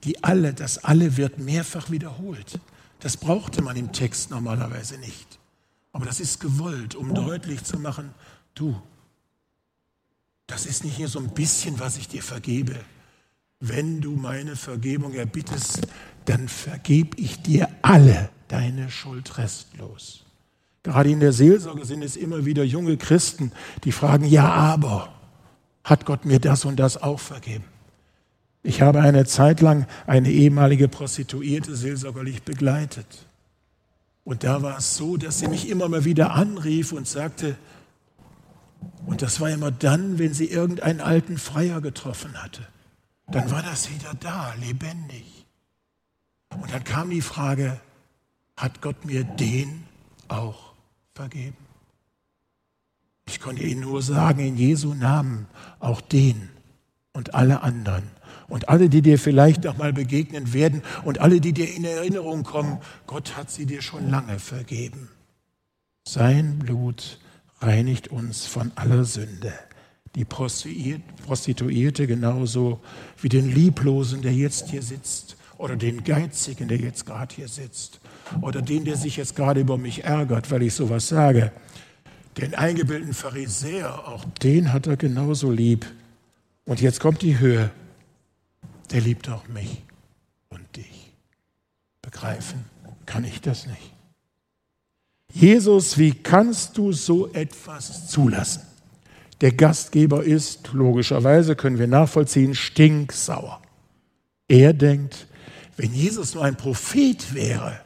die 0.05 0.23
alle, 0.23 0.55
das 0.55 0.79
alle 0.85 1.17
wird 1.17 1.39
mehrfach 1.39 1.91
wiederholt. 1.91 2.61
Das 3.01 3.17
brauchte 3.17 3.63
man 3.63 3.77
im 3.77 3.93
Text 3.93 4.31
normalerweise 4.31 4.99
nicht. 4.99 5.39
Aber 5.93 6.05
das 6.05 6.21
ist 6.21 6.41
gewollt, 6.41 6.95
um 6.95 7.15
deutlich 7.15 7.65
zu 7.65 7.79
machen, 7.79 8.11
du, 8.55 8.81
das 10.47 10.67
ist 10.67 10.85
nicht 10.85 10.99
nur 10.99 11.09
so 11.09 11.19
ein 11.19 11.31
bisschen, 11.31 11.79
was 11.81 11.97
ich 11.97 12.09
dir 12.09 12.23
vergebe. 12.23 12.77
Wenn 13.61 14.01
du 14.01 14.13
meine 14.13 14.57
Vergebung 14.57 15.15
erbittest, 15.15 15.87
dann 16.25 16.49
vergebe 16.49 17.17
ich 17.19 17.41
dir 17.43 17.69
alle 17.83 18.31
deine 18.49 18.91
Schuld 18.91 19.39
restlos. 19.39 20.25
Gerade 20.83 21.11
in 21.11 21.21
der 21.21 21.33
Seelsorge 21.33 21.85
sind 21.85 22.03
es 22.03 22.17
immer 22.17 22.45
wieder 22.45 22.63
junge 22.63 22.97
Christen, 22.97 23.53
die 23.85 23.93
fragen, 23.93 24.27
ja, 24.27 24.51
aber 24.51 25.15
hat 25.83 26.05
Gott 26.05 26.25
mir 26.25 26.41
das 26.41 26.65
und 26.65 26.77
das 26.77 27.03
auch 27.03 27.21
vergeben? 27.21 27.65
Ich 28.63 28.81
habe 28.81 29.01
eine 29.01 29.27
Zeit 29.27 29.61
lang 29.61 29.87
eine 30.07 30.31
ehemalige 30.31 30.89
Prostituierte 30.89 31.77
seelsorgerlich 31.77 32.43
begleitet. 32.43 33.27
Und 34.25 34.43
da 34.43 34.63
war 34.63 34.79
es 34.79 34.97
so, 34.97 35.19
dass 35.19 35.39
sie 35.39 35.49
mich 35.49 35.69
immer 35.69 35.89
mal 35.89 36.05
wieder 36.07 36.33
anrief 36.33 36.93
und 36.93 37.07
sagte, 37.07 37.57
und 39.07 39.21
das 39.21 39.41
war 39.41 39.51
immer 39.51 39.71
dann, 39.71 40.19
wenn 40.19 40.33
sie 40.33 40.47
irgendeinen 40.47 41.01
alten 41.01 41.37
Freier 41.37 41.83
getroffen 41.83 42.43
hatte. 42.43 42.67
Dann 43.27 43.51
war 43.51 43.63
das 43.63 43.91
wieder 43.91 44.15
da, 44.15 44.55
lebendig. 44.55 45.47
Und 46.51 46.73
dann 46.73 46.85
kam 46.85 47.11
die 47.11 47.23
Frage, 47.23 47.81
hat 48.57 48.81
Gott 48.81 49.05
mir 49.05 49.25
den 49.25 49.85
auch 50.29 50.75
vergeben? 51.15 51.57
Ich 53.27 53.41
konnte 53.41 53.63
ihnen 53.63 53.81
nur 53.81 54.03
sagen, 54.03 54.41
in 54.41 54.57
Jesu 54.57 54.95
Namen, 54.95 55.47
auch 55.81 56.01
den 56.01 56.51
und 57.13 57.35
alle 57.35 57.63
anderen 57.63 58.11
und 58.49 58.69
alle, 58.69 58.89
die 58.89 59.03
dir 59.03 59.19
vielleicht 59.19 59.65
noch 59.65 59.79
mal 59.79 59.93
begegnen 59.93 60.53
werden 60.53 60.83
und 61.05 61.21
alle, 61.21 61.41
die 61.41 61.53
dir 61.53 61.75
in 61.75 61.85
Erinnerung 61.85 62.43
kommen, 62.43 62.79
Gott 63.07 63.37
hat 63.37 63.51
sie 63.51 63.67
dir 63.67 63.83
schon 63.83 64.11
lange 64.11 64.39
vergeben. 64.39 65.09
Sein 66.07 66.59
Blut 66.59 67.19
reinigt 67.61 68.09
uns 68.09 68.47
von 68.47 68.73
aller 68.77 69.05
Sünde. 69.05 69.53
Die 70.15 70.25
Prostituierte 70.25 72.07
genauso 72.07 72.81
wie 73.21 73.29
den 73.29 73.53
Lieblosen, 73.53 74.23
der 74.23 74.33
jetzt 74.33 74.71
hier 74.71 74.83
sitzt, 74.83 75.37
oder 75.57 75.77
den 75.77 76.03
Geizigen, 76.03 76.69
der 76.69 76.79
jetzt 76.79 77.07
gerade 77.07 77.35
hier 77.35 77.49
sitzt, 77.49 78.01
oder 78.41 78.61
den, 78.61 78.85
der 78.85 78.97
sich 78.97 79.17
jetzt 79.17 79.37
gerade 79.37 79.61
über 79.61 79.79
mich 79.79 80.05
ärgert, 80.05 80.51
weil 80.51 80.63
ich 80.63 80.75
sowas 80.75 81.09
sage. 81.09 81.53
Den 82.37 82.55
eingebildeten 82.55 83.15
Pharisäer, 83.15 84.09
auch 84.09 84.25
den 84.43 84.73
hat 84.73 84.87
er 84.87 84.97
genauso 84.97 85.51
lieb. 85.51 85.87
Und 86.65 86.81
jetzt 86.81 86.99
kommt 87.01 87.23
die 87.23 87.39
Höhe 87.39 87.71
der 88.91 89.01
liebt 89.01 89.29
auch 89.29 89.49
mich 89.49 89.83
und 90.51 90.77
dich. 90.77 91.13
Begreifen 92.03 92.65
kann 93.07 93.25
ich 93.25 93.41
das 93.41 93.67
nicht. 93.67 93.93
Jesus, 95.33 95.99
wie 95.99 96.13
kannst 96.13 96.79
du 96.79 96.93
so 96.93 97.33
etwas 97.33 98.09
zulassen? 98.09 98.63
Der 99.41 99.53
Gastgeber 99.53 100.25
ist, 100.25 100.73
logischerweise 100.73 101.57
können 101.57 101.79
wir 101.79 101.87
nachvollziehen, 101.87 102.55
stinksauer. 102.55 103.61
Er 104.49 104.73
denkt, 104.73 105.27
wenn 105.77 105.93
Jesus 105.93 106.35
nur 106.35 106.45
ein 106.45 106.57
Prophet 106.57 107.35
wäre, 107.35 107.81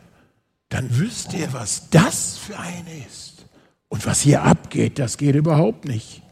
dann 0.69 0.99
wüsste 0.99 1.39
er, 1.39 1.53
was 1.53 1.89
das 1.91 2.37
für 2.37 2.59
eine 2.59 3.07
ist. 3.09 3.47
Und 3.89 4.05
was 4.05 4.21
hier 4.21 4.43
abgeht, 4.43 4.99
das 4.99 5.17
geht 5.17 5.35
überhaupt 5.35 5.87
nicht 5.87 6.23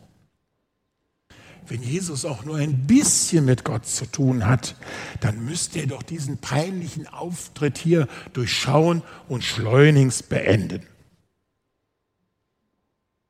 wenn 1.69 1.83
Jesus 1.83 2.25
auch 2.25 2.45
nur 2.45 2.57
ein 2.57 2.87
bisschen 2.87 3.45
mit 3.45 3.65
Gott 3.65 3.87
zu 3.87 4.07
tun 4.07 4.47
hat, 4.47 4.77
dann 5.21 5.45
müsste 5.45 5.81
er 5.81 5.87
doch 5.87 6.03
diesen 6.03 6.39
peinlichen 6.39 7.07
Auftritt 7.07 7.79
hier 7.79 8.09
durchschauen 8.33 9.03
und 9.29 9.45
schleunigst 9.45 10.29
beenden. 10.29 10.83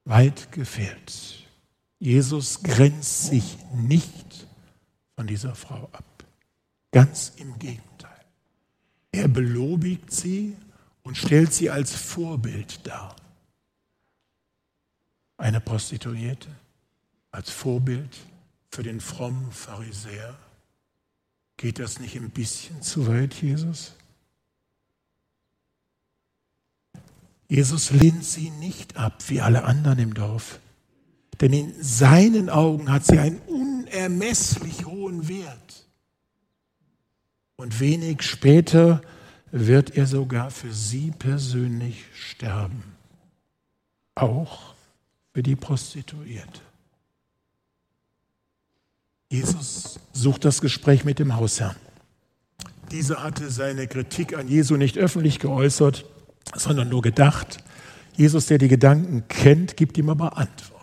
Weit 0.04 0.52
gefehlt. 0.52 1.45
Jesus 1.98 2.62
grenzt 2.62 3.24
sich 3.24 3.56
nicht 3.74 4.46
von 5.14 5.26
dieser 5.26 5.54
Frau 5.54 5.88
ab. 5.92 6.04
Ganz 6.92 7.32
im 7.36 7.58
Gegenteil. 7.58 8.24
Er 9.12 9.28
belobigt 9.28 10.12
sie 10.12 10.56
und 11.02 11.16
stellt 11.16 11.52
sie 11.52 11.70
als 11.70 11.94
Vorbild 11.94 12.86
dar. 12.86 13.16
Eine 15.38 15.60
Prostituierte 15.60 16.48
als 17.30 17.50
Vorbild 17.50 18.16
für 18.70 18.82
den 18.82 19.00
frommen 19.00 19.52
Pharisäer. 19.52 20.38
Geht 21.58 21.78
das 21.78 22.00
nicht 22.00 22.16
ein 22.16 22.30
bisschen 22.30 22.82
zu 22.82 23.06
weit, 23.06 23.34
Jesus? 23.34 23.94
Jesus 27.48 27.90
lehnt 27.90 28.24
sie 28.24 28.50
nicht 28.50 28.96
ab 28.96 29.22
wie 29.28 29.40
alle 29.40 29.64
anderen 29.64 29.98
im 29.98 30.14
Dorf, 30.14 30.60
denn 31.40 31.52
in 31.52 31.74
seinen 31.82 32.48
Augen 32.48 32.90
hat 32.90 33.04
sie 33.04 33.18
einen 33.18 33.38
unermesslich 33.46 34.86
hohen 34.86 35.28
Wert. 35.28 35.86
Und 37.56 37.80
wenig 37.80 38.22
später 38.22 39.00
wird 39.50 39.96
er 39.96 40.06
sogar 40.06 40.50
für 40.50 40.72
sie 40.72 41.12
persönlich 41.12 42.04
sterben, 42.14 42.84
auch 44.14 44.74
für 45.32 45.42
die 45.42 45.56
Prostituierte. 45.56 46.60
Jesus 49.28 49.98
sucht 50.12 50.44
das 50.44 50.60
Gespräch 50.60 51.04
mit 51.04 51.18
dem 51.18 51.36
Hausherrn. 51.36 51.76
Dieser 52.92 53.22
hatte 53.22 53.50
seine 53.50 53.88
Kritik 53.88 54.36
an 54.36 54.48
Jesu 54.48 54.76
nicht 54.76 54.96
öffentlich 54.98 55.40
geäußert, 55.40 56.04
sondern 56.54 56.88
nur 56.88 57.02
gedacht. 57.02 57.58
Jesus, 58.14 58.46
der 58.46 58.58
die 58.58 58.68
Gedanken 58.68 59.24
kennt, 59.28 59.76
gibt 59.76 59.98
ihm 59.98 60.08
aber 60.08 60.36
Antwort. 60.36 60.75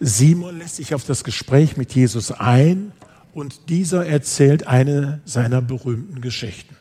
Simon 0.00 0.58
lässt 0.58 0.76
sich 0.76 0.94
auf 0.94 1.04
das 1.04 1.24
Gespräch 1.24 1.76
mit 1.76 1.94
Jesus 1.94 2.32
ein 2.32 2.92
und 3.34 3.68
dieser 3.68 4.06
erzählt 4.06 4.66
eine 4.66 5.20
seiner 5.26 5.60
berühmten 5.60 6.22
Geschichten. 6.22 6.74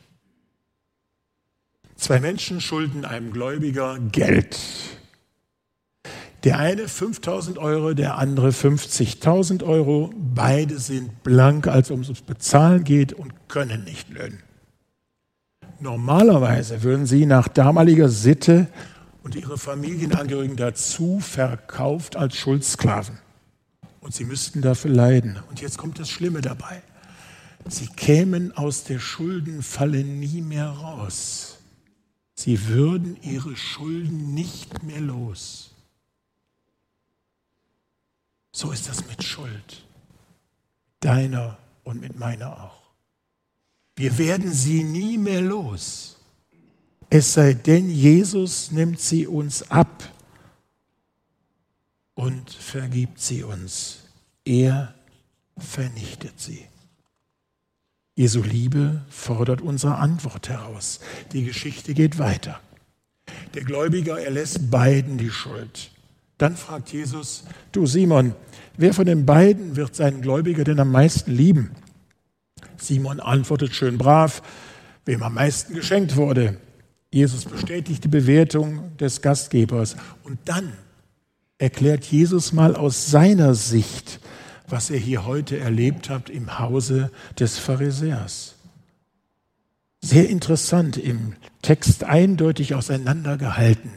Zwei 1.97 2.21
Menschen 2.21 2.61
schulden 2.61 3.03
einem 3.03 3.33
Gläubiger 3.33 3.99
Geld. 3.99 4.57
Der 6.45 6.57
eine 6.57 6.87
5000 6.87 7.57
Euro, 7.57 7.93
der 7.93 8.17
andere 8.17 8.49
50.000 8.49 9.63
Euro. 9.63 10.13
Beide 10.15 10.79
sind 10.79 11.21
blank, 11.23 11.67
als 11.67 11.91
um 11.91 11.99
es 11.99 12.21
bezahlen 12.21 12.85
geht 12.85 13.11
und 13.11 13.33
können 13.49 13.83
nicht 13.83 14.09
löhnen. 14.09 14.39
Normalerweise 15.81 16.83
würden 16.83 17.05
sie 17.05 17.25
nach 17.25 17.49
damaliger 17.49 18.07
Sitte 18.07 18.67
und 19.23 19.35
ihre 19.35 19.57
Familienangehörigen 19.57 20.55
dazu 20.55 21.19
verkauft 21.19 22.15
als 22.15 22.35
Schuldsklaven. 22.37 23.19
Und 24.01 24.13
sie 24.13 24.23
müssten 24.23 24.61
dafür 24.61 24.91
leiden. 24.91 25.39
Und 25.49 25.61
jetzt 25.61 25.77
kommt 25.77 25.99
das 25.99 26.09
Schlimme 26.09 26.41
dabei. 26.41 26.81
Sie 27.67 27.87
kämen 27.87 28.55
aus 28.55 28.85
der 28.85 28.99
Schuldenfalle 28.99 30.03
nie 30.03 30.41
mehr 30.41 30.69
raus. 30.69 31.57
Sie 32.33 32.67
würden 32.67 33.17
ihre 33.21 33.57
Schulden 33.57 34.33
nicht 34.33 34.83
mehr 34.83 35.01
los. 35.01 35.71
So 38.53 38.71
ist 38.71 38.87
das 38.87 39.05
mit 39.07 39.23
Schuld. 39.23 39.85
Deiner 41.01 41.57
und 41.83 41.99
mit 41.99 42.17
meiner 42.17 42.63
auch. 42.63 42.79
Wir 43.95 44.17
werden 44.17 44.53
sie 44.53 44.83
nie 44.83 45.17
mehr 45.17 45.41
los. 45.41 46.08
Es 47.09 47.33
sei 47.33 47.53
denn, 47.53 47.89
Jesus 47.89 48.71
nimmt 48.71 48.99
sie 48.99 49.25
uns 49.25 49.71
ab 49.71 50.03
und 52.13 52.51
vergibt 52.51 53.19
sie 53.19 53.43
uns. 53.43 54.03
Er 54.45 54.93
vernichtet 55.57 56.39
sie. 56.39 56.65
Jesu 58.15 58.43
Liebe 58.43 59.05
fordert 59.09 59.61
unsere 59.61 59.95
Antwort 59.95 60.49
heraus. 60.49 60.99
Die 61.31 61.45
Geschichte 61.45 61.93
geht 61.93 62.19
weiter. 62.19 62.59
Der 63.53 63.63
Gläubiger 63.63 64.19
erlässt 64.19 64.69
beiden 64.69 65.17
die 65.17 65.31
Schuld. 65.31 65.91
Dann 66.37 66.55
fragt 66.55 66.91
Jesus, 66.91 67.43
du 67.71 67.85
Simon, 67.85 68.35
wer 68.77 68.93
von 68.93 69.05
den 69.05 69.25
beiden 69.25 69.75
wird 69.75 69.95
seinen 69.95 70.21
Gläubiger 70.21 70.63
denn 70.63 70.79
am 70.79 70.91
meisten 70.91 71.31
lieben? 71.31 71.71
Simon 72.77 73.19
antwortet 73.19 73.73
schön 73.73 73.97
brav, 73.97 74.41
wem 75.05 75.23
am 75.23 75.33
meisten 75.33 75.73
geschenkt 75.73 76.15
wurde. 76.15 76.57
Jesus 77.11 77.45
bestätigt 77.45 78.03
die 78.03 78.09
Bewertung 78.09 78.95
des 78.97 79.21
Gastgebers. 79.21 79.95
Und 80.23 80.37
dann 80.45 80.73
erklärt 81.57 82.05
Jesus 82.05 82.53
mal 82.53 82.75
aus 82.75 83.09
seiner 83.09 83.55
Sicht, 83.55 84.19
was 84.67 84.89
er 84.91 84.99
hier 84.99 85.25
heute 85.25 85.57
erlebt 85.57 86.09
hat 86.09 86.29
im 86.29 86.59
Hause 86.59 87.11
des 87.39 87.57
Pharisäers. 87.57 88.55
Sehr 90.01 90.29
interessant, 90.29 90.97
im 90.97 91.33
Text 91.61 92.03
eindeutig 92.03 92.75
auseinandergehalten. 92.75 93.91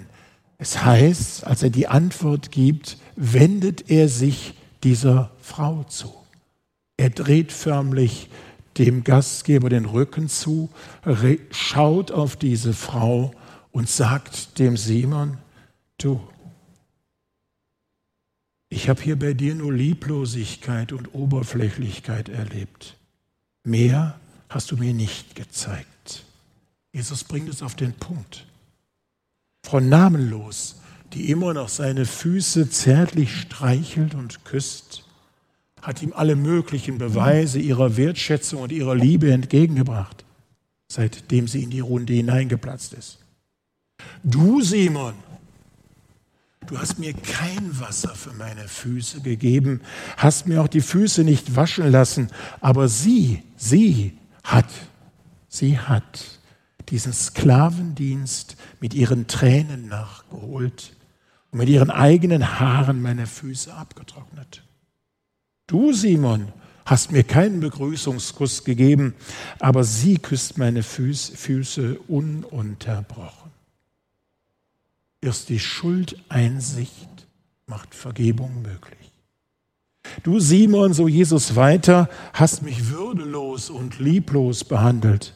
Es 0.58 0.84
heißt, 0.84 1.46
als 1.46 1.62
er 1.62 1.70
die 1.70 1.88
Antwort 1.88 2.50
gibt, 2.50 2.96
wendet 3.16 3.90
er 3.90 4.08
sich 4.08 4.54
dieser 4.82 5.30
Frau 5.40 5.84
zu. 5.84 6.12
Er 6.96 7.10
dreht 7.10 7.52
förmlich 7.52 8.30
dem 8.78 9.04
Gastgeber 9.04 9.68
den 9.68 9.84
Rücken 9.84 10.28
zu, 10.28 10.70
schaut 11.50 12.10
auf 12.10 12.36
diese 12.36 12.72
Frau 12.72 13.32
und 13.70 13.88
sagt 13.88 14.58
dem 14.58 14.76
Simon, 14.76 15.38
du, 15.98 16.20
ich 18.68 18.88
habe 18.88 19.02
hier 19.02 19.18
bei 19.18 19.34
dir 19.34 19.54
nur 19.54 19.72
Lieblosigkeit 19.72 20.92
und 20.92 21.14
Oberflächlichkeit 21.14 22.28
erlebt. 22.28 22.96
Mehr 23.64 24.18
hast 24.48 24.70
du 24.70 24.76
mir 24.76 24.94
nicht 24.94 25.34
gezeigt. 25.34 26.24
Jesus 26.92 27.24
bringt 27.24 27.48
es 27.48 27.62
auf 27.62 27.74
den 27.74 27.92
Punkt. 27.92 28.46
Frau 29.64 29.80
Namenlos, 29.80 30.76
die 31.12 31.30
immer 31.30 31.54
noch 31.54 31.68
seine 31.68 32.06
Füße 32.06 32.70
zärtlich 32.70 33.40
streichelt 33.40 34.14
und 34.14 34.44
küsst, 34.44 35.04
hat 35.82 36.00
ihm 36.00 36.12
alle 36.14 36.36
möglichen 36.36 36.96
Beweise 36.98 37.58
ihrer 37.58 37.96
Wertschätzung 37.96 38.62
und 38.62 38.72
ihrer 38.72 38.94
Liebe 38.94 39.32
entgegengebracht, 39.32 40.24
seitdem 40.88 41.48
sie 41.48 41.64
in 41.64 41.70
die 41.70 41.80
Runde 41.80 42.12
hineingeplatzt 42.12 42.92
ist. 42.94 43.18
Du, 44.22 44.62
Simon, 44.62 45.14
du 46.66 46.78
hast 46.78 47.00
mir 47.00 47.12
kein 47.12 47.80
Wasser 47.80 48.14
für 48.14 48.32
meine 48.32 48.68
Füße 48.68 49.20
gegeben, 49.22 49.80
hast 50.16 50.46
mir 50.46 50.62
auch 50.62 50.68
die 50.68 50.80
Füße 50.80 51.24
nicht 51.24 51.56
waschen 51.56 51.90
lassen, 51.90 52.30
aber 52.60 52.88
sie, 52.88 53.42
sie 53.56 54.16
hat, 54.44 54.70
sie 55.48 55.78
hat 55.78 56.38
diesen 56.90 57.12
Sklavendienst 57.12 58.56
mit 58.80 58.94
ihren 58.94 59.26
Tränen 59.26 59.88
nachgeholt 59.88 60.94
und 61.50 61.58
mit 61.58 61.68
ihren 61.68 61.90
eigenen 61.90 62.60
Haaren 62.60 63.02
meine 63.02 63.26
Füße 63.26 63.74
abgetrocknet. 63.74 64.62
Du, 65.72 65.94
Simon, 65.94 66.48
hast 66.84 67.12
mir 67.12 67.24
keinen 67.24 67.60
Begrüßungskuss 67.60 68.64
gegeben, 68.64 69.14
aber 69.58 69.84
sie 69.84 70.18
küsst 70.18 70.58
meine 70.58 70.82
Füße 70.82 71.98
ununterbrochen. 72.08 73.50
Erst 75.22 75.48
die 75.48 75.58
Schuldeinsicht 75.58 77.26
macht 77.66 77.94
Vergebung 77.94 78.60
möglich. 78.60 79.12
Du, 80.22 80.40
Simon, 80.40 80.92
so 80.92 81.08
Jesus 81.08 81.56
weiter, 81.56 82.10
hast 82.34 82.62
mich 82.62 82.90
würdelos 82.90 83.70
und 83.70 83.98
lieblos 83.98 84.64
behandelt, 84.64 85.32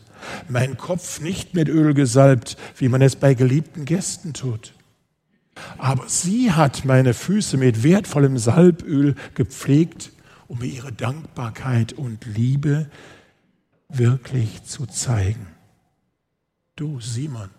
mein 0.50 0.76
Kopf 0.76 1.18
nicht 1.22 1.54
mit 1.54 1.70
Öl 1.70 1.94
gesalbt, 1.94 2.58
wie 2.76 2.90
man 2.90 3.00
es 3.00 3.16
bei 3.16 3.32
geliebten 3.32 3.86
Gästen 3.86 4.34
tut. 4.34 4.74
Aber 5.78 6.06
sie 6.08 6.52
hat 6.52 6.84
meine 6.84 7.14
Füße 7.14 7.56
mit 7.56 7.82
wertvollem 7.82 8.36
Salböl 8.36 9.14
gepflegt 9.34 10.12
um 10.48 10.62
ihre 10.62 10.92
Dankbarkeit 10.92 11.92
und 11.92 12.24
Liebe 12.26 12.90
wirklich 13.88 14.64
zu 14.64 14.86
zeigen. 14.86 15.46
Du, 16.76 17.00
Simon, 17.00 17.50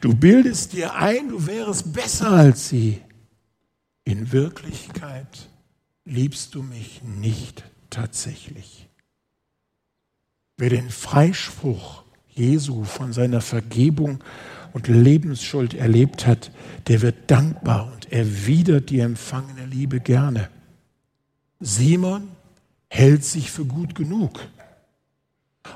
du 0.00 0.14
bildest 0.14 0.72
dir 0.72 0.94
ein, 0.94 1.28
du 1.28 1.46
wärst 1.46 1.92
besser 1.92 2.30
als 2.30 2.68
sie. 2.68 3.02
In 4.04 4.32
Wirklichkeit 4.32 5.50
liebst 6.04 6.54
du 6.54 6.62
mich 6.62 7.02
nicht 7.02 7.64
tatsächlich. 7.90 8.88
Wer 10.56 10.70
den 10.70 10.90
Freispruch 10.90 12.04
Jesu 12.28 12.84
von 12.84 13.12
seiner 13.12 13.40
Vergebung 13.40 14.22
und 14.72 14.88
Lebensschuld 14.88 15.74
erlebt 15.74 16.26
hat, 16.26 16.52
der 16.86 17.02
wird 17.02 17.30
dankbar 17.30 17.92
und 17.92 18.12
erwidert 18.12 18.90
die 18.90 19.00
empfangene 19.00 19.66
Liebe 19.66 20.00
gerne. 20.00 20.48
Simon 21.60 22.28
hält 22.88 23.24
sich 23.24 23.50
für 23.50 23.64
gut 23.64 23.94
genug. 23.94 24.40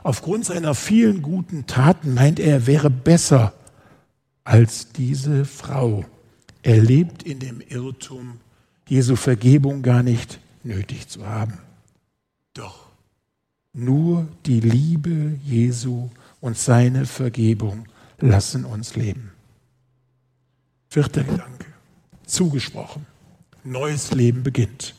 Aufgrund 0.03 0.45
seiner 0.45 0.75
vielen 0.75 1.23
guten 1.23 1.67
Taten 1.67 2.15
meint 2.15 2.41
er, 2.41 2.53
er 2.53 2.67
wäre 2.67 2.91
besser 2.91 3.53
als 4.45 4.93
diese 4.93 5.45
Frau. 5.45 6.05
Er 6.63 6.81
lebt 6.81 7.23
in 7.23 7.39
dem 7.39 7.61
Irrtum, 7.61 8.41
Jesu 8.89 9.17
Vergebung 9.17 9.83
gar 9.83 10.03
nicht 10.03 10.39
nötig 10.65 11.09
zu 11.09 11.27
haben. 11.27 11.59
Doch 12.55 12.87
nur 13.73 14.29
die 14.47 14.61
Liebe 14.61 15.39
Jesu 15.45 16.11
und 16.41 16.59
seine 16.59 17.07
Vergebung 17.07 17.87
lassen 18.19 18.65
uns 18.65 18.97
leben. 18.97 19.33
Vierter 20.89 21.25
Gedanke. 21.25 21.67
Zugesprochen. 22.27 23.07
Neues 23.65 24.13
Leben 24.13 24.43
beginnt. 24.43 24.95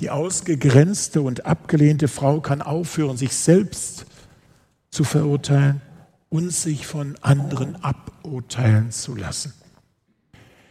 Die 0.00 0.10
ausgegrenzte 0.10 1.22
und 1.22 1.46
abgelehnte 1.46 2.08
Frau 2.08 2.40
kann 2.40 2.60
aufhören, 2.60 3.16
sich 3.16 3.34
selbst 3.34 4.06
zu 4.90 5.04
verurteilen 5.04 5.80
und 6.28 6.50
sich 6.50 6.86
von 6.86 7.16
anderen 7.22 7.76
aburteilen 7.82 8.90
zu 8.90 9.14
lassen. 9.14 9.54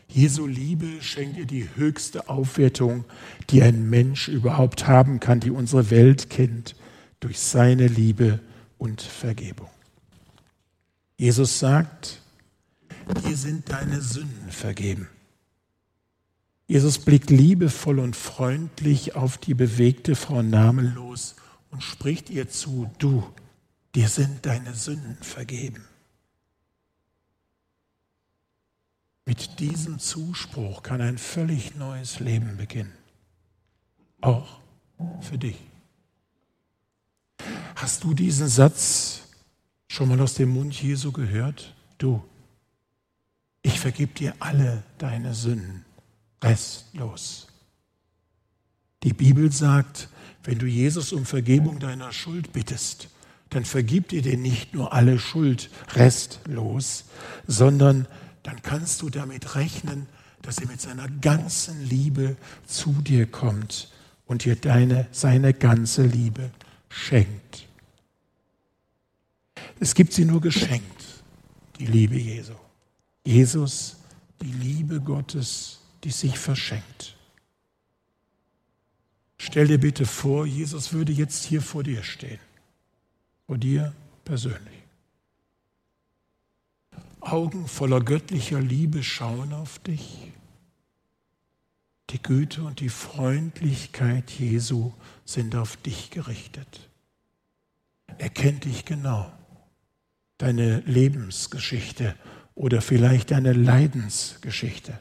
Jesu 0.07 0.45
Liebe 0.45 1.01
schenkt 1.01 1.37
ihr 1.37 1.45
die 1.45 1.67
höchste 1.75 2.29
Aufwertung, 2.29 3.05
die 3.49 3.63
ein 3.63 3.89
Mensch 3.89 4.27
überhaupt 4.27 4.87
haben 4.87 5.19
kann, 5.19 5.39
die 5.39 5.51
unsere 5.51 5.89
Welt 5.89 6.29
kennt, 6.29 6.75
durch 7.19 7.39
seine 7.39 7.87
Liebe 7.87 8.39
und 8.77 9.01
Vergebung. 9.01 9.69
Jesus 11.17 11.59
sagt, 11.59 12.21
dir 13.27 13.35
sind 13.35 13.69
deine 13.69 14.01
Sünden 14.01 14.51
vergeben. 14.51 15.07
Jesus 16.67 16.97
blickt 16.97 17.29
liebevoll 17.29 17.99
und 17.99 18.15
freundlich 18.15 19.15
auf 19.15 19.37
die 19.37 19.53
bewegte 19.53 20.15
Frau 20.15 20.41
namenlos 20.41 21.35
und 21.69 21.83
spricht 21.83 22.29
ihr 22.29 22.49
zu, 22.49 22.89
du, 22.97 23.23
dir 23.93 24.09
sind 24.09 24.45
deine 24.45 24.73
Sünden 24.73 25.17
vergeben. 25.21 25.85
Mit 29.25 29.59
diesem 29.59 29.99
Zuspruch 29.99 30.81
kann 30.81 31.01
ein 31.01 31.17
völlig 31.17 31.75
neues 31.75 32.19
Leben 32.19 32.57
beginnen. 32.57 32.93
Auch 34.21 34.59
für 35.21 35.37
dich. 35.37 35.57
Hast 37.75 38.03
du 38.03 38.13
diesen 38.13 38.47
Satz 38.47 39.23
schon 39.87 40.09
mal 40.09 40.21
aus 40.21 40.35
dem 40.35 40.49
Mund 40.49 40.73
Jesu 40.81 41.11
gehört? 41.11 41.75
Du, 41.97 42.23
ich 43.61 43.79
vergib 43.79 44.15
dir 44.15 44.33
alle 44.39 44.83
deine 44.97 45.33
Sünden 45.33 45.84
restlos. 46.45 47.47
Die 49.03 49.13
Bibel 49.13 49.51
sagt, 49.51 50.09
wenn 50.43 50.59
du 50.59 50.67
Jesus 50.67 51.11
um 51.11 51.25
Vergebung 51.25 51.79
deiner 51.79 52.11
Schuld 52.11 52.53
bittest, 52.53 53.09
dann 53.49 53.65
vergibt 53.65 54.13
ihr 54.13 54.21
dir 54.21 54.37
nicht 54.37 54.73
nur 54.73 54.93
alle 54.93 55.19
Schuld 55.19 55.69
restlos, 55.93 57.05
sondern 57.47 58.07
dann 58.43 58.61
kannst 58.61 59.01
du 59.01 59.09
damit 59.09 59.55
rechnen, 59.55 60.07
dass 60.41 60.59
er 60.59 60.67
mit 60.67 60.81
seiner 60.81 61.09
ganzen 61.09 61.83
Liebe 61.83 62.37
zu 62.65 62.91
dir 62.93 63.25
kommt 63.25 63.89
und 64.25 64.45
dir 64.45 64.55
deine, 64.55 65.07
seine 65.11 65.53
ganze 65.53 66.03
Liebe 66.03 66.51
schenkt. 66.89 67.67
Es 69.79 69.95
gibt 69.95 70.13
sie 70.13 70.25
nur 70.25 70.41
geschenkt, 70.41 71.05
die 71.79 71.87
Liebe 71.87 72.17
Jesu. 72.17 72.53
Jesus, 73.25 73.97
die 74.41 74.51
Liebe 74.51 75.01
Gottes, 75.01 75.79
die 76.05 76.11
sich 76.11 76.37
verschenkt. 76.37 77.17
Stell 79.37 79.67
dir 79.67 79.79
bitte 79.79 80.05
vor, 80.05 80.45
Jesus 80.45 80.93
würde 80.93 81.11
jetzt 81.11 81.43
hier 81.43 81.61
vor 81.61 81.83
dir 81.83 82.03
stehen, 82.03 82.39
vor 83.47 83.57
dir 83.57 83.93
persönlich. 84.23 84.83
Augen 87.19 87.67
voller 87.67 88.01
göttlicher 88.01 88.61
Liebe 88.61 89.01
schauen 89.01 89.51
auf 89.51 89.79
dich. 89.79 90.31
Die 92.11 92.21
Güte 92.21 92.63
und 92.63 92.81
die 92.81 92.89
Freundlichkeit 92.89 94.29
Jesu 94.29 94.93
sind 95.25 95.55
auf 95.55 95.75
dich 95.75 96.11
gerichtet. 96.11 96.87
Er 98.19 98.29
kennt 98.29 98.65
dich 98.65 98.85
genau, 98.85 99.31
deine 100.37 100.81
Lebensgeschichte 100.81 102.15
oder 102.53 102.81
vielleicht 102.81 103.31
deine 103.31 103.53
Leidensgeschichte. 103.53 104.99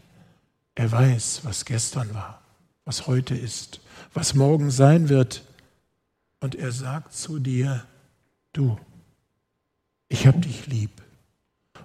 Er 0.74 0.90
weiß, 0.90 1.40
was 1.44 1.64
gestern 1.64 2.12
war, 2.14 2.40
was 2.84 3.06
heute 3.06 3.34
ist, 3.34 3.80
was 4.12 4.34
morgen 4.34 4.70
sein 4.70 5.08
wird. 5.08 5.44
Und 6.40 6.54
er 6.54 6.72
sagt 6.72 7.14
zu 7.14 7.38
dir, 7.38 7.86
du, 8.52 8.78
ich 10.08 10.26
habe 10.26 10.40
dich 10.40 10.66
lieb 10.66 10.90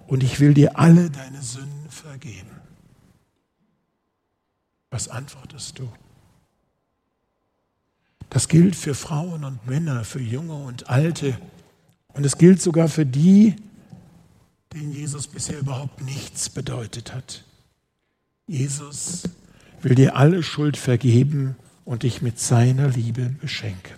und 0.06 0.22
ich 0.22 0.40
will 0.40 0.54
dir 0.54 0.78
alle 0.78 1.10
deine 1.10 1.40
Sünden 1.40 1.88
vergeben. 1.88 2.50
Was 4.90 5.08
antwortest 5.08 5.78
du? 5.78 5.90
Das 8.28 8.48
gilt 8.48 8.76
für 8.76 8.94
Frauen 8.94 9.44
und 9.44 9.66
Männer, 9.66 10.04
für 10.04 10.20
Junge 10.20 10.54
und 10.54 10.88
Alte. 10.88 11.38
Und 12.08 12.24
es 12.24 12.38
gilt 12.38 12.60
sogar 12.60 12.88
für 12.88 13.06
die, 13.06 13.56
denen 14.72 14.92
Jesus 14.92 15.26
bisher 15.26 15.58
überhaupt 15.58 16.00
nichts 16.02 16.48
bedeutet 16.48 17.12
hat. 17.12 17.44
Jesus 18.50 19.22
will 19.80 19.94
dir 19.94 20.16
alle 20.16 20.42
Schuld 20.42 20.76
vergeben 20.76 21.54
und 21.84 22.02
dich 22.02 22.20
mit 22.20 22.40
seiner 22.40 22.88
Liebe 22.88 23.26
beschenken. 23.40 23.94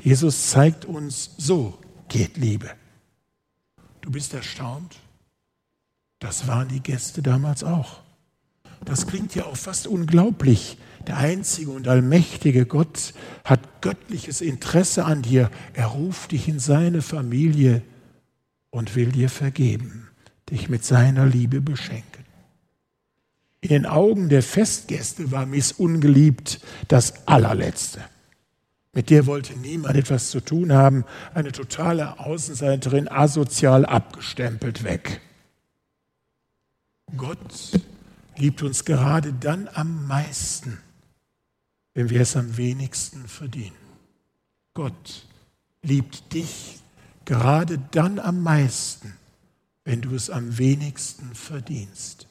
Jesus 0.00 0.50
zeigt 0.50 0.84
uns, 0.84 1.34
so 1.38 1.76
geht 2.08 2.36
Liebe. 2.36 2.70
Du 4.00 4.12
bist 4.12 4.32
erstaunt? 4.32 5.00
Das 6.20 6.46
waren 6.46 6.68
die 6.68 6.78
Gäste 6.78 7.20
damals 7.20 7.64
auch. 7.64 8.00
Das 8.84 9.08
klingt 9.08 9.34
ja 9.34 9.46
auch 9.46 9.56
fast 9.56 9.88
unglaublich. 9.88 10.78
Der 11.08 11.16
einzige 11.16 11.72
und 11.72 11.88
allmächtige 11.88 12.64
Gott 12.64 13.12
hat 13.42 13.82
göttliches 13.82 14.40
Interesse 14.40 15.04
an 15.04 15.22
dir. 15.22 15.50
Er 15.72 15.86
ruft 15.86 16.30
dich 16.30 16.46
in 16.46 16.60
seine 16.60 17.02
Familie 17.02 17.82
und 18.70 18.94
will 18.94 19.10
dir 19.10 19.30
vergeben, 19.30 20.10
dich 20.48 20.68
mit 20.68 20.84
seiner 20.84 21.26
Liebe 21.26 21.60
beschenken. 21.60 22.17
In 23.60 23.70
den 23.70 23.86
Augen 23.86 24.28
der 24.28 24.42
Festgäste 24.42 25.32
war 25.32 25.46
Miss 25.46 25.72
Ungeliebt 25.72 26.60
das 26.86 27.26
allerletzte. 27.26 28.04
Mit 28.92 29.10
der 29.10 29.26
wollte 29.26 29.58
niemand 29.58 29.96
etwas 29.96 30.30
zu 30.30 30.40
tun 30.40 30.72
haben. 30.72 31.04
Eine 31.34 31.52
totale 31.52 32.20
Außenseiterin, 32.20 33.08
asozial 33.08 33.84
abgestempelt 33.84 34.84
weg. 34.84 35.20
Gott 37.16 37.80
liebt 38.36 38.62
uns 38.62 38.84
gerade 38.84 39.32
dann 39.32 39.68
am 39.72 40.06
meisten, 40.06 40.78
wenn 41.94 42.10
wir 42.10 42.20
es 42.20 42.36
am 42.36 42.56
wenigsten 42.56 43.26
verdienen. 43.26 43.76
Gott 44.74 45.26
liebt 45.82 46.32
dich 46.32 46.78
gerade 47.24 47.78
dann 47.90 48.18
am 48.20 48.42
meisten, 48.42 49.14
wenn 49.84 50.00
du 50.00 50.14
es 50.14 50.30
am 50.30 50.58
wenigsten 50.58 51.34
verdienst. 51.34 52.27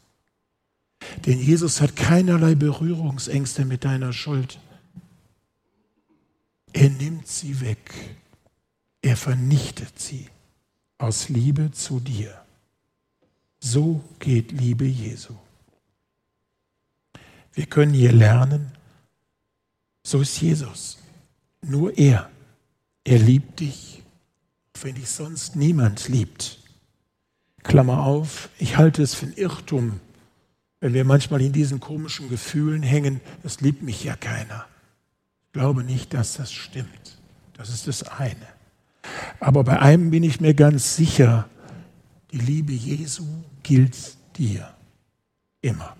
Denn 1.25 1.39
Jesus 1.39 1.81
hat 1.81 1.95
keinerlei 1.95 2.55
Berührungsängste 2.55 3.65
mit 3.65 3.83
deiner 3.83 4.13
Schuld. 4.13 4.59
Er 6.73 6.89
nimmt 6.89 7.27
sie 7.27 7.61
weg. 7.61 7.93
Er 9.01 9.17
vernichtet 9.17 9.99
sie 9.99 10.27
aus 10.97 11.29
Liebe 11.29 11.71
zu 11.71 11.99
dir. 11.99 12.41
So 13.59 14.03
geht 14.19 14.51
Liebe 14.51 14.85
Jesu. 14.85 15.33
Wir 17.53 17.65
können 17.65 17.93
hier 17.93 18.11
lernen, 18.11 18.71
so 20.03 20.21
ist 20.21 20.39
Jesus. 20.39 20.99
Nur 21.61 21.97
er. 21.97 22.29
Er 23.03 23.19
liebt 23.19 23.59
dich, 23.59 24.03
wenn 24.81 24.95
dich 24.95 25.09
sonst 25.09 25.55
niemand 25.55 26.07
liebt. 26.07 26.59
Klammer 27.63 28.05
auf, 28.05 28.49
ich 28.59 28.77
halte 28.77 29.01
es 29.01 29.15
für 29.15 29.25
ein 29.25 29.33
Irrtum, 29.33 29.99
wenn 30.79 30.93
wir 30.93 31.05
manchmal 31.05 31.41
in 31.41 31.53
diesen 31.53 31.79
komischen 31.79 32.29
Gefühlen 32.29 32.83
hängen, 32.83 33.21
es 33.43 33.61
liebt 33.61 33.81
mich 33.81 34.03
ja 34.03 34.15
keiner 34.15 34.65
glaube 35.57 35.83
nicht, 35.83 36.13
dass 36.13 36.35
das 36.35 36.53
stimmt. 36.53 37.17
Das 37.53 37.69
ist 37.69 37.87
das 37.87 38.03
eine. 38.03 38.47
Aber 39.39 39.63
bei 39.63 39.79
einem 39.79 40.11
bin 40.11 40.21
ich 40.21 40.39
mir 40.39 40.53
ganz 40.53 40.95
sicher, 40.95 41.49
die 42.31 42.37
Liebe 42.37 42.73
Jesu 42.73 43.25
gilt 43.63 44.15
dir 44.37 44.69
immer. 45.61 45.95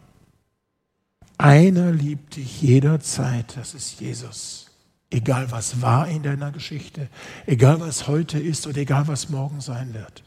Einer 1.40 1.92
liebt 1.92 2.36
dich 2.36 2.62
jederzeit, 2.62 3.58
das 3.58 3.74
ist 3.74 4.00
Jesus. 4.00 4.70
Egal 5.10 5.50
was 5.50 5.82
war 5.82 6.08
in 6.08 6.22
deiner 6.22 6.52
Geschichte, 6.52 7.10
egal 7.48 7.80
was 7.80 8.08
heute 8.08 8.38
ist 8.38 8.68
oder 8.68 8.78
egal 8.78 9.08
was 9.08 9.30
morgen 9.30 9.60
sein 9.60 9.96
wird. 9.96 10.24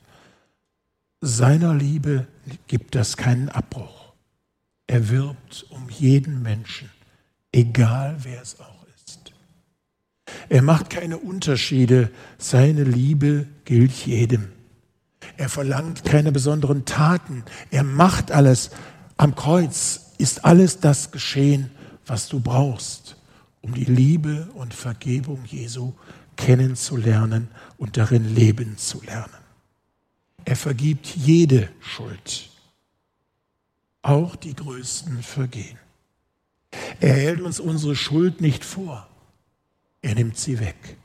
Seiner 1.20 1.72
Liebe 1.72 2.26
gibt 2.66 2.96
das 2.96 3.16
keinen 3.16 3.48
Abbruch. 3.48 3.99
Er 4.90 5.08
wirbt 5.08 5.66
um 5.70 5.88
jeden 5.88 6.42
Menschen, 6.42 6.90
egal 7.52 8.16
wer 8.22 8.42
es 8.42 8.58
auch 8.58 8.80
er 10.50 10.62
macht 10.62 10.90
keine 10.90 11.16
Unterschiede. 11.16 12.10
Seine 12.36 12.82
Liebe 12.82 13.46
gilt 13.64 13.92
jedem. 13.92 14.48
Er 15.36 15.48
verlangt 15.48 16.04
keine 16.04 16.32
besonderen 16.32 16.84
Taten. 16.84 17.44
Er 17.70 17.84
macht 17.84 18.32
alles. 18.32 18.70
Am 19.16 19.36
Kreuz 19.36 20.12
ist 20.18 20.44
alles 20.44 20.80
das 20.80 21.12
geschehen, 21.12 21.70
was 22.04 22.28
du 22.28 22.40
brauchst, 22.40 23.16
um 23.60 23.74
die 23.74 23.84
Liebe 23.84 24.48
und 24.54 24.74
Vergebung 24.74 25.44
Jesu 25.44 25.92
kennenzulernen 26.36 27.48
und 27.78 27.96
darin 27.96 28.34
leben 28.34 28.76
zu 28.76 29.00
lernen. 29.02 29.30
Er 30.44 30.56
vergibt 30.56 31.06
jede 31.06 31.68
Schuld, 31.78 32.49
auch 34.02 34.36
die 34.36 34.54
größten 34.54 35.22
Vergehen. 35.22 35.78
Er 37.00 37.14
hält 37.14 37.40
uns 37.40 37.60
unsere 37.60 37.96
Schuld 37.96 38.40
nicht 38.40 38.64
vor. 38.64 39.08
Er 40.02 40.14
nimmt 40.14 40.38
sie 40.38 40.60
weg. 40.60 40.96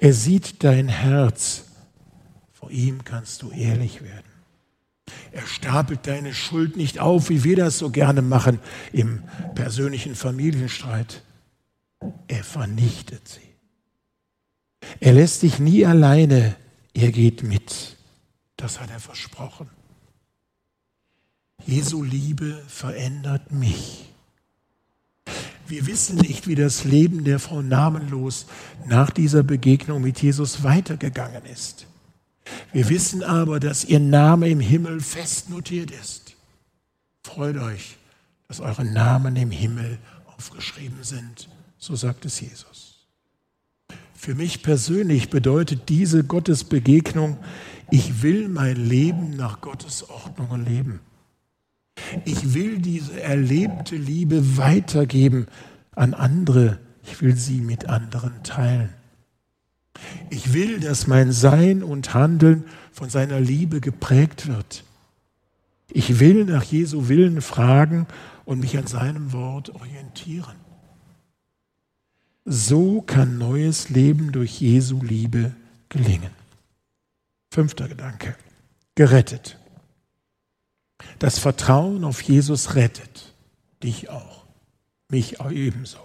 Er 0.00 0.12
sieht 0.12 0.64
dein 0.64 0.88
Herz. 0.88 1.64
Vor 2.52 2.70
ihm 2.70 3.04
kannst 3.04 3.42
du 3.42 3.50
ehrlich 3.50 4.02
werden. 4.02 4.24
Er 5.32 5.46
stapelt 5.46 6.06
deine 6.06 6.34
Schuld 6.34 6.76
nicht 6.76 6.98
auf, 6.98 7.28
wie 7.28 7.44
wir 7.44 7.56
das 7.56 7.78
so 7.78 7.90
gerne 7.90 8.22
machen 8.22 8.58
im 8.92 9.22
persönlichen 9.54 10.14
Familienstreit. 10.14 11.22
Er 12.26 12.44
vernichtet 12.44 13.26
sie. 13.28 13.40
Er 15.00 15.12
lässt 15.12 15.42
dich 15.42 15.58
nie 15.58 15.84
alleine, 15.84 16.56
er 16.94 17.12
geht 17.12 17.42
mit. 17.42 17.96
Das 18.56 18.80
hat 18.80 18.90
er 18.90 19.00
versprochen. 19.00 19.68
Jesu 21.68 22.02
Liebe 22.02 22.62
verändert 22.66 23.52
mich. 23.52 24.06
Wir 25.66 25.86
wissen 25.86 26.16
nicht, 26.16 26.46
wie 26.46 26.54
das 26.54 26.84
Leben 26.84 27.24
der 27.24 27.38
Frau 27.38 27.60
Namenlos 27.60 28.46
nach 28.86 29.10
dieser 29.10 29.42
Begegnung 29.42 30.00
mit 30.00 30.22
Jesus 30.22 30.62
weitergegangen 30.62 31.44
ist. 31.44 31.86
Wir 32.72 32.88
wissen 32.88 33.22
aber, 33.22 33.60
dass 33.60 33.84
ihr 33.84 34.00
Name 34.00 34.48
im 34.48 34.60
Himmel 34.60 35.00
fest 35.00 35.50
notiert 35.50 35.90
ist. 35.90 36.36
Freut 37.22 37.58
euch, 37.58 37.98
dass 38.48 38.60
eure 38.60 38.86
Namen 38.86 39.36
im 39.36 39.50
Himmel 39.50 39.98
aufgeschrieben 40.38 41.02
sind, 41.02 41.50
so 41.76 41.94
sagt 41.94 42.24
es 42.24 42.40
Jesus. 42.40 43.06
Für 44.14 44.34
mich 44.34 44.62
persönlich 44.62 45.28
bedeutet 45.28 45.90
diese 45.90 46.24
Gottesbegegnung, 46.24 47.36
ich 47.90 48.22
will 48.22 48.48
mein 48.48 48.76
Leben 48.76 49.36
nach 49.36 49.60
Gottes 49.60 50.08
Ordnungen 50.08 50.64
leben. 50.64 51.00
Ich 52.24 52.54
will 52.54 52.78
diese 52.78 53.20
erlebte 53.20 53.96
Liebe 53.96 54.56
weitergeben 54.56 55.46
an 55.94 56.14
andere. 56.14 56.78
Ich 57.02 57.20
will 57.22 57.36
sie 57.36 57.60
mit 57.60 57.88
anderen 57.88 58.42
teilen. 58.42 58.90
Ich 60.30 60.52
will, 60.52 60.80
dass 60.80 61.06
mein 61.06 61.32
Sein 61.32 61.82
und 61.82 62.14
Handeln 62.14 62.64
von 62.92 63.10
seiner 63.10 63.40
Liebe 63.40 63.80
geprägt 63.80 64.46
wird. 64.46 64.84
Ich 65.90 66.20
will 66.20 66.44
nach 66.44 66.64
Jesu 66.64 67.08
Willen 67.08 67.40
fragen 67.40 68.06
und 68.44 68.60
mich 68.60 68.76
an 68.76 68.86
seinem 68.86 69.32
Wort 69.32 69.70
orientieren. 69.70 70.54
So 72.44 73.02
kann 73.02 73.38
neues 73.38 73.88
Leben 73.90 74.32
durch 74.32 74.60
Jesu 74.60 75.02
Liebe 75.02 75.52
gelingen. 75.88 76.30
Fünfter 77.50 77.88
Gedanke. 77.88 78.36
Gerettet. 78.94 79.58
Das 81.18 81.38
Vertrauen 81.38 82.04
auf 82.04 82.22
Jesus 82.22 82.74
rettet 82.74 83.34
dich 83.82 84.08
auch, 84.08 84.44
mich 85.08 85.40
auch 85.40 85.50
ebenso. 85.50 85.98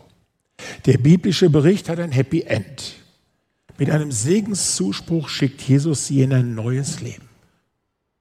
Der 0.86 0.98
biblische 0.98 1.50
Bericht 1.50 1.90
hat 1.90 2.00
ein 2.00 2.12
Happy 2.12 2.42
End. 2.42 2.96
Mit 3.78 3.90
einem 3.90 4.12
Segenszuspruch 4.12 5.30
schickt 5.30 5.62
Jesus 5.62 6.08
sie 6.08 6.22
in 6.22 6.34
ein 6.34 6.56
neues 6.56 7.02
Leben. 7.02 7.28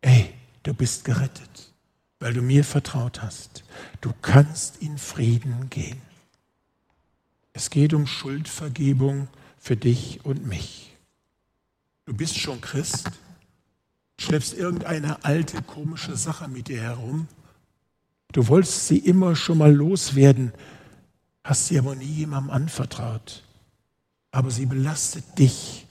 Ey, 0.01 0.33
du 0.63 0.73
bist 0.75 1.05
gerettet, 1.05 1.73
weil 2.21 2.33
du 2.33 2.43
mir 2.43 2.65
vertraut 2.65 3.23
hast. 3.23 3.65
Du 4.01 4.13
kannst 4.23 4.79
in 4.83 4.97
Frieden 4.99 5.69
gehen. 5.69 6.01
Es 7.53 7.69
geht 7.69 7.93
um 7.93 8.07
Schuldvergebung 8.07 9.29
für 9.59 9.77
dich 9.77 10.25
und 10.25 10.47
mich. 10.47 10.97
Du 12.07 12.15
bist 12.15 12.39
schon 12.39 12.61
Christ, 12.61 13.11
schleppst 14.23 14.55
irgendeine 14.55 15.25
alte 15.25 15.63
komische 15.63 16.17
Sache 16.17 16.49
mit 16.49 16.69
dir 16.69 16.81
herum. 16.81 17.29
Du 18.33 18.49
wolltest 18.49 18.89
sie 18.89 18.99
immer 18.99 19.37
schon 19.37 19.59
mal 19.59 19.73
loswerden, 19.73 20.53
hast 21.45 21.67
sie 21.67 21.79
aber 21.79 21.95
nie 21.95 22.05
jemandem 22.05 22.51
anvertraut. 22.51 23.43
Aber 24.31 24.51
sie 24.51 24.67
belastet 24.67 25.39
dich 25.39 25.87